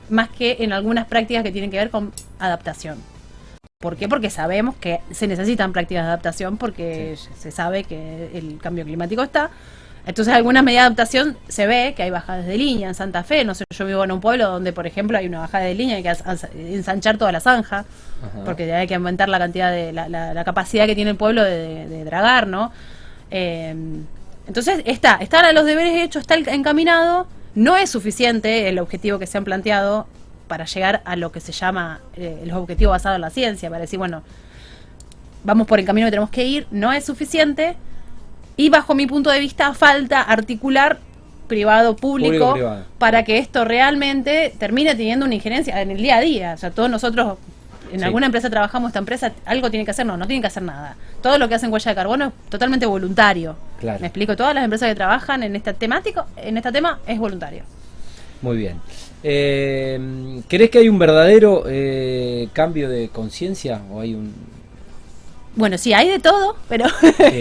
más 0.08 0.28
que 0.30 0.56
en 0.60 0.72
algunas 0.72 1.06
prácticas 1.06 1.42
que 1.42 1.52
tienen 1.52 1.70
que 1.70 1.76
ver 1.76 1.90
con 1.90 2.12
adaptación. 2.38 2.98
¿Por 3.78 3.96
qué? 3.96 4.08
Porque 4.08 4.30
sabemos 4.30 4.74
que 4.76 5.00
se 5.10 5.26
necesitan 5.26 5.72
prácticas 5.72 6.04
de 6.04 6.08
adaptación 6.08 6.56
porque 6.56 7.16
se 7.36 7.50
sabe 7.50 7.84
que 7.84 8.30
el 8.34 8.58
cambio 8.58 8.84
climático 8.84 9.22
está. 9.22 9.50
Entonces, 10.06 10.32
algunas 10.32 10.64
medidas 10.64 10.82
de 10.82 10.86
adaptación 10.86 11.36
se 11.48 11.66
ve 11.66 11.92
que 11.96 12.02
hay 12.02 12.10
bajadas 12.10 12.46
de 12.46 12.56
línea 12.56 12.88
en 12.88 12.94
Santa 12.94 13.24
Fe. 13.24 13.44
No 13.44 13.54
sé, 13.54 13.64
yo 13.70 13.86
vivo 13.86 14.02
en 14.04 14.12
un 14.12 14.20
pueblo 14.20 14.48
donde, 14.48 14.72
por 14.72 14.86
ejemplo, 14.86 15.18
hay 15.18 15.26
una 15.26 15.40
bajada 15.40 15.64
de 15.64 15.74
línea, 15.74 15.96
hay 15.96 16.02
que 16.02 16.14
ensanchar 16.74 17.18
toda 17.18 17.30
la 17.30 17.40
zanja, 17.40 17.84
porque 18.44 18.72
hay 18.72 18.86
que 18.86 18.94
aumentar 18.94 19.28
la 19.28 19.38
cantidad 19.38 19.70
de 19.70 19.92
la, 19.92 20.42
capacidad 20.44 20.86
que 20.86 20.94
tiene 20.94 21.10
el 21.10 21.16
pueblo 21.16 21.42
de, 21.44 22.04
dragar, 22.04 22.46
¿no? 22.46 22.72
Eh, 23.30 23.74
entonces, 24.46 24.82
está, 24.86 25.16
están 25.16 25.44
a 25.44 25.52
los 25.52 25.66
deberes 25.66 26.02
hechos, 26.02 26.22
está 26.22 26.36
encaminado. 26.52 27.26
No 27.54 27.76
es 27.76 27.90
suficiente 27.90 28.68
el 28.68 28.78
objetivo 28.78 29.18
que 29.18 29.26
se 29.26 29.36
han 29.36 29.44
planteado 29.44 30.06
para 30.48 30.64
llegar 30.64 31.02
a 31.04 31.16
lo 31.16 31.30
que 31.30 31.40
se 31.40 31.52
llama 31.52 32.00
eh, 32.16 32.42
los 32.46 32.56
objetivos 32.56 32.92
basados 32.92 33.16
en 33.16 33.20
la 33.20 33.30
ciencia, 33.30 33.68
para 33.68 33.82
decir, 33.82 33.98
bueno, 33.98 34.22
vamos 35.44 35.66
por 35.66 35.78
el 35.78 35.84
camino 35.84 36.06
que 36.06 36.10
tenemos 36.10 36.30
que 36.30 36.44
ir, 36.44 36.66
no 36.70 36.92
es 36.92 37.04
suficiente 37.04 37.76
y 38.58 38.68
bajo 38.70 38.94
mi 38.94 39.06
punto 39.06 39.30
de 39.30 39.38
vista 39.38 39.72
falta 39.72 40.20
articular 40.20 40.98
privado 41.46 41.96
público, 41.96 42.58
para 42.98 43.24
que 43.24 43.38
esto 43.38 43.64
realmente 43.64 44.52
termine 44.58 44.94
teniendo 44.94 45.24
una 45.24 45.36
injerencia 45.36 45.80
en 45.80 45.92
el 45.92 45.98
día 45.98 46.18
a 46.18 46.20
día. 46.20 46.52
O 46.54 46.58
sea, 46.58 46.72
todos 46.72 46.90
nosotros 46.90 47.38
en 47.90 48.04
alguna 48.04 48.26
empresa 48.26 48.50
trabajamos, 48.50 48.90
esta 48.90 48.98
empresa 48.98 49.32
algo 49.46 49.70
tiene 49.70 49.84
que 49.84 49.92
hacer, 49.92 50.04
no, 50.04 50.16
no 50.16 50.26
tiene 50.26 50.42
que 50.42 50.48
hacer 50.48 50.64
nada. 50.64 50.96
Todo 51.22 51.38
lo 51.38 51.48
que 51.48 51.54
hacen 51.54 51.72
huella 51.72 51.92
de 51.92 51.94
carbono 51.94 52.26
es 52.26 52.50
totalmente 52.50 52.84
voluntario. 52.84 53.56
Me 53.80 53.94
explico, 53.94 54.36
todas 54.36 54.54
las 54.54 54.64
empresas 54.64 54.88
que 54.88 54.94
trabajan 54.96 55.44
en 55.44 55.56
este 55.56 55.72
temático, 55.72 56.26
en 56.36 56.56
este 56.56 56.72
tema 56.72 56.98
es 57.06 57.18
voluntario. 57.18 57.62
Muy 58.42 58.56
bien. 58.56 58.80
Eh, 59.22 60.42
¿Crees 60.48 60.70
que 60.70 60.78
hay 60.78 60.88
un 60.88 60.98
verdadero 60.98 61.64
eh, 61.66 62.48
cambio 62.52 62.88
de 62.88 63.08
conciencia 63.08 63.82
o 63.90 64.00
hay 64.00 64.14
un 64.14 64.34
bueno, 65.58 65.76
sí, 65.76 65.92
hay 65.92 66.08
de 66.08 66.20
todo, 66.20 66.56
pero 66.68 66.86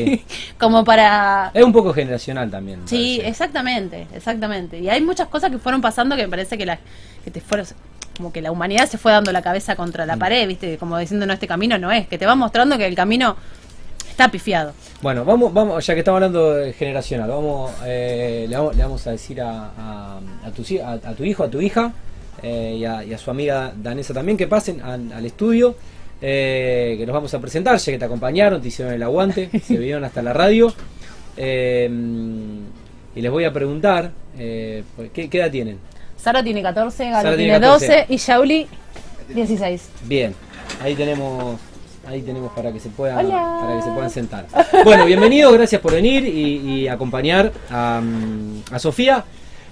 como 0.59 0.83
para... 0.83 1.51
Es 1.53 1.63
un 1.63 1.71
poco 1.71 1.93
generacional 1.93 2.49
también. 2.49 2.81
Sí, 2.85 3.21
exactamente, 3.23 4.07
exactamente. 4.11 4.79
Y 4.79 4.89
hay 4.89 5.01
muchas 5.01 5.27
cosas 5.27 5.51
que 5.51 5.59
fueron 5.59 5.81
pasando 5.81 6.15
que 6.15 6.23
me 6.23 6.29
parece 6.29 6.57
que, 6.57 6.65
la, 6.65 6.79
que 7.23 7.29
te 7.29 7.41
fueron... 7.41 7.67
Como 8.17 8.33
que 8.33 8.41
la 8.41 8.51
humanidad 8.51 8.89
se 8.89 8.97
fue 8.97 9.11
dando 9.11 9.31
la 9.31 9.43
cabeza 9.43 9.75
contra 9.75 10.07
la 10.07 10.15
mm. 10.15 10.19
pared, 10.19 10.47
¿viste? 10.47 10.77
Como 10.79 10.97
diciendo, 10.97 11.27
no, 11.27 11.33
este 11.33 11.45
camino 11.45 11.77
no 11.77 11.91
es. 11.91 12.07
Que 12.07 12.17
te 12.17 12.25
va 12.25 12.33
mostrando 12.33 12.75
que 12.75 12.87
el 12.87 12.95
camino 12.95 13.37
está 14.09 14.31
pifiado. 14.31 14.73
Bueno, 15.03 15.23
vamos, 15.23 15.53
vamos 15.53 15.85
ya 15.85 15.93
que 15.93 15.99
estamos 15.99 16.17
hablando 16.17 16.55
de 16.55 16.73
generacional, 16.73 17.29
vamos, 17.29 17.71
eh, 17.85 18.47
le, 18.49 18.57
vamos 18.57 19.05
a 19.05 19.11
decir 19.11 19.39
a, 19.39 20.17
a, 20.17 20.51
tu, 20.55 20.63
a, 20.83 21.13
tu 21.13 21.23
hijo, 21.23 21.43
a 21.43 21.49
tu 21.51 21.61
hija 21.61 21.93
eh, 22.41 22.77
y, 22.79 23.13
a, 23.13 23.17
su 23.19 23.29
amiga 23.29 23.71
danesa 23.75 24.15
también 24.15 24.35
que 24.35 24.47
pasen 24.47 24.81
al 24.81 25.23
estudio 25.23 25.75
eh, 26.21 26.95
que 26.97 27.05
nos 27.05 27.13
vamos 27.13 27.33
a 27.33 27.39
presentar, 27.39 27.77
ya 27.77 27.91
que 27.91 27.99
te 27.99 28.05
acompañaron, 28.05 28.61
te 28.61 28.69
hicieron 28.69 28.93
el 28.93 29.03
aguante, 29.03 29.49
se 29.63 29.77
vinieron 29.77 30.03
hasta 30.03 30.21
la 30.21 30.33
radio. 30.33 30.73
Eh, 31.35 31.89
y 33.15 33.21
les 33.21 33.31
voy 33.31 33.45
a 33.45 33.53
preguntar, 33.53 34.11
eh, 34.37 34.83
¿qué, 35.13 35.29
edad 35.31 35.51
tienen? 35.51 35.79
Sara 36.17 36.43
tiene 36.43 36.61
14, 36.61 37.09
Galo 37.09 37.35
tiene 37.35 37.59
12 37.59 38.05
y 38.09 38.17
Shauli 38.17 38.67
16. 39.33 39.89
Bien, 40.05 40.33
ahí 40.81 40.95
tenemos 40.95 41.59
ahí 42.07 42.21
tenemos 42.21 42.53
para 42.53 42.71
que 42.71 42.79
se 42.79 42.89
puedan 42.89 43.27
para 43.27 43.77
que 43.77 43.83
se 43.83 43.91
puedan 43.91 44.09
sentar. 44.09 44.47
Bueno, 44.83 45.05
bienvenidos, 45.05 45.53
gracias 45.53 45.81
por 45.81 45.93
venir 45.93 46.25
y, 46.25 46.87
acompañar 46.87 47.51
a, 47.69 48.01
Sofía. 48.79 49.23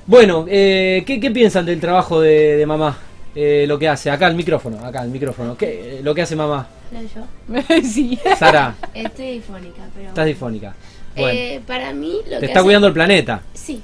Bueno, 0.05 0.45
¿qué, 0.45 1.31
piensan 1.33 1.65
del 1.65 1.79
trabajo 1.79 2.21
de 2.21 2.63
mamá? 2.67 2.97
Eh, 3.35 3.65
lo 3.67 3.77
que 3.77 3.89
hace. 3.89 4.09
Acá 4.09 4.27
el 4.27 4.35
micrófono, 4.35 4.79
acá 4.79 5.03
el 5.03 5.09
micrófono. 5.09 5.57
¿Qué, 5.57 5.99
lo 6.01 6.15
que 6.15 6.21
hace 6.21 6.37
mamá? 6.37 6.69
yo? 7.13 7.53
sí. 7.83 8.17
Sara. 8.39 8.75
Estoy 8.93 9.33
difónica, 9.33 9.81
pero. 9.93 10.07
Estás 10.07 10.25
difónica. 10.25 10.73
Eh, 11.17 11.61
para 11.67 11.93
mí 11.93 12.21
lo 12.29 12.39
Te 12.39 12.45
está 12.45 12.63
cuidando 12.63 12.87
el 12.87 12.93
planeta. 12.93 13.41
Sí. 13.53 13.81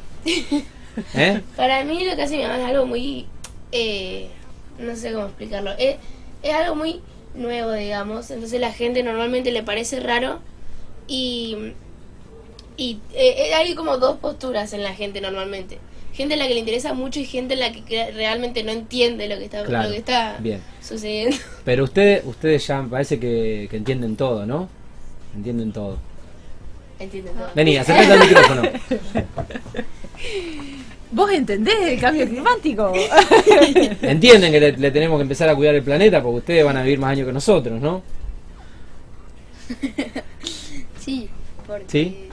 ¿Eh? 1.13 1.41
Para 1.55 1.83
mí 1.85 2.05
lo 2.05 2.15
que 2.15 2.21
hace 2.23 2.37
mi 2.37 2.43
mamá 2.43 2.59
es 2.59 2.65
algo 2.65 2.85
muy. 2.85 3.27
Eh, 3.73 4.29
no 4.79 4.95
sé 4.95 5.11
cómo 5.11 5.25
explicarlo. 5.25 5.71
Es, 5.77 5.97
es 6.43 6.53
algo 6.53 6.75
muy 6.75 7.01
nuevo, 7.33 7.71
digamos. 7.73 8.31
Entonces 8.31 8.59
la 8.59 8.71
gente 8.71 9.03
normalmente 9.03 9.51
le 9.51 9.63
parece 9.63 9.99
raro. 9.99 10.39
Y. 11.07 11.73
Y 12.77 12.99
hay 13.55 13.75
como 13.75 13.97
dos 13.97 14.17
posturas 14.17 14.73
en 14.73 14.81
la 14.81 14.93
gente 14.93 15.21
normalmente 15.21 15.77
gente 16.13 16.35
a 16.35 16.37
la 16.37 16.47
que 16.47 16.53
le 16.53 16.59
interesa 16.59 16.93
mucho 16.93 17.19
y 17.19 17.25
gente 17.25 17.55
a 17.55 17.57
la 17.57 17.71
que 17.71 18.11
realmente 18.11 18.63
no 18.63 18.71
entiende 18.71 19.27
lo 19.27 19.37
que 19.37 19.45
está, 19.45 19.63
lo 19.63 19.91
que 19.91 19.97
está 19.97 20.39
sucediendo. 20.81 21.35
Pero 21.63 21.85
ustedes, 21.85 22.23
ustedes 22.25 22.67
ya 22.67 22.85
parece 22.89 23.19
que, 23.19 23.67
entienden 23.71 24.15
todo, 24.15 24.45
¿no? 24.45 24.69
Entienden 25.35 25.71
todo. 25.71 25.97
Entienden 26.99 27.33
todo. 27.33 27.49
Vení, 27.55 27.77
acercate 27.77 28.11
al 28.11 28.19
micrófono. 28.19 28.61
¿Vos 31.11 31.31
entendés 31.31 31.75
el 31.81 31.99
cambio 31.99 32.27
climático? 32.27 32.93
Entienden 34.01 34.51
que 34.51 34.59
le, 34.77 34.91
tenemos 34.91 35.17
que 35.17 35.23
empezar 35.23 35.49
a 35.49 35.55
cuidar 35.55 35.75
el 35.75 35.83
planeta 35.83 36.23
porque 36.23 36.37
ustedes 36.37 36.63
van 36.63 36.77
a 36.77 36.83
vivir 36.83 36.99
más 36.99 37.11
años 37.11 37.27
que 37.27 37.33
nosotros, 37.33 37.81
¿no? 37.81 38.01
Sí, 40.99 41.27
porque... 41.65 41.85
¿Sí? 41.87 42.30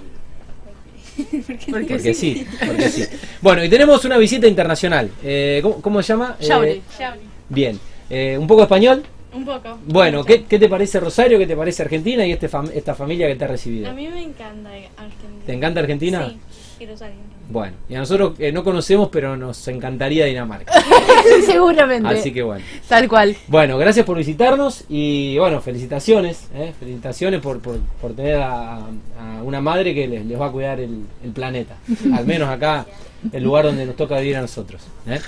porque, 1.71 2.15
sí. 2.15 2.47
porque 2.67 2.89
sí. 2.89 3.05
Bueno, 3.41 3.65
y 3.65 3.69
tenemos 3.69 4.05
una 4.05 4.17
visita 4.19 4.47
internacional. 4.47 5.11
Eh, 5.23 5.63
¿cómo, 5.81 6.03
se 6.03 6.13
llama? 6.13 6.37
Eh, 6.41 6.81
bien. 7.49 7.79
Eh, 8.11 8.37
¿Un 8.39 8.47
poco 8.47 8.63
español? 8.63 9.05
Un 9.33 9.45
poco. 9.45 9.79
Bueno, 9.87 10.25
¿qué, 10.25 10.39
te 10.39 10.69
parece 10.69 11.01
Rosario? 11.01 11.39
¿Qué 11.39 11.47
te 11.47 11.57
parece 11.57 11.83
Argentina 11.83 12.27
y 12.27 12.33
este 12.33 12.49
esta 12.75 12.95
familia 12.95 13.27
que 13.27 13.37
te 13.37 13.45
ha 13.45 13.49
recibido? 13.49 13.91
A 13.91 13.93
mí 13.93 14.09
me 14.09 14.23
encanta 14.23 14.71
Argentina. 14.97 15.45
¿Te 15.47 15.53
encanta 15.53 15.81
Argentina? 15.81 16.29
Sí, 16.29 16.39
Rosario. 16.87 17.17
Bueno, 17.51 17.75
y 17.89 17.95
a 17.95 17.99
nosotros 17.99 18.35
eh, 18.39 18.53
no 18.53 18.63
conocemos, 18.63 19.09
pero 19.11 19.37
nos 19.37 19.67
encantaría 19.69 20.27
Dinamarca. 20.27 20.73
Seguramente. 21.47 22.09
Así 22.09 22.33
que 22.33 22.43
bueno. 22.43 22.65
Tal 22.87 23.09
cual. 23.09 23.37
Bueno, 23.47 23.79
gracias 23.79 24.05
por 24.05 24.19
visitarnos 24.19 24.85
y 24.89 25.39
bueno, 25.39 25.61
felicitaciones. 25.61 26.49
Eh, 26.55 26.73
felicitaciones 26.79 27.41
por, 27.41 27.61
por, 27.61 27.79
por 28.01 28.15
tener 28.15 28.37
a, 28.41 28.81
una 29.43 29.61
madre 29.61 29.95
que 29.95 30.07
les, 30.07 30.27
les 30.27 30.41
va 30.41 30.47
a 30.47 30.53
cuidar 30.53 30.81
el, 30.81 31.07
el, 31.25 31.31
planeta. 31.31 31.77
Al 32.15 32.27
menos 32.27 32.49
acá, 32.49 32.87
el 33.33 33.43
lugar 33.43 33.65
donde 33.65 33.87
nos 33.87 33.97
toca 33.97 34.19
vivir 34.19 34.37
a 34.37 34.43
nosotros. 34.43 34.83
¿eh? 35.07 35.21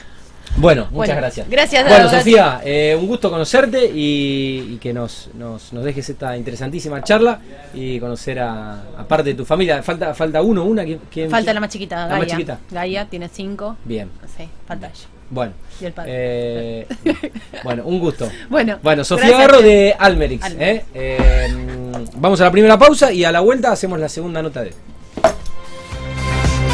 Bueno, 0.56 0.88
muchas 0.90 1.16
gracias. 1.16 1.48
Gracias. 1.48 1.88
Bueno, 1.88 2.10
Sofía, 2.10 2.60
eh, 2.64 2.96
un 2.98 3.06
gusto 3.06 3.30
conocerte 3.30 3.90
y, 3.94 4.76
que 4.78 4.92
nos, 4.92 5.30
nos, 5.34 5.72
nos, 5.72 5.84
dejes 5.84 6.08
esta 6.10 6.36
interesantísima 6.36 7.02
charla 7.02 7.40
y 7.72 7.98
conocer 7.98 8.40
a, 8.40 8.82
parte 9.08 9.30
de 9.30 9.34
tu 9.34 9.44
familia. 9.44 9.82
Falta 9.82 10.14
falta 10.14 10.42
uno, 10.42 10.64
una. 10.64 10.84
¿quién, 10.84 11.30
falta 11.30 11.52
la 11.52 11.60
más 11.60 11.70
chiquita, 11.70 12.06
la 12.06 12.18
Más 12.18 12.26
chiquita. 12.26 12.58
Gaia 12.70 13.06
tiene 13.06 13.28
cinco. 13.28 13.76
Bien. 13.84 14.10
Sí, 14.36 14.48
falta 14.66 14.88
ella. 14.88 15.06
Bueno. 15.30 15.52
Y 15.80 15.84
el 15.86 15.92
padre. 15.92 16.10
Eh, 16.12 16.86
bueno, 17.64 17.84
un 17.86 18.00
gusto. 18.00 18.28
Bueno, 18.48 18.78
bueno 18.82 19.04
Sofía 19.04 19.38
Garro 19.38 19.62
de 19.62 19.94
Almerix. 19.98 20.46
¿eh? 20.58 20.84
vamos 22.16 22.40
a 22.40 22.44
la 22.44 22.50
primera 22.50 22.78
pausa 22.78 23.12
y 23.12 23.24
a 23.24 23.32
la 23.32 23.40
vuelta 23.40 23.72
hacemos 23.72 23.98
la 23.98 24.08
segunda 24.08 24.42
nota 24.42 24.62
de. 24.62 24.74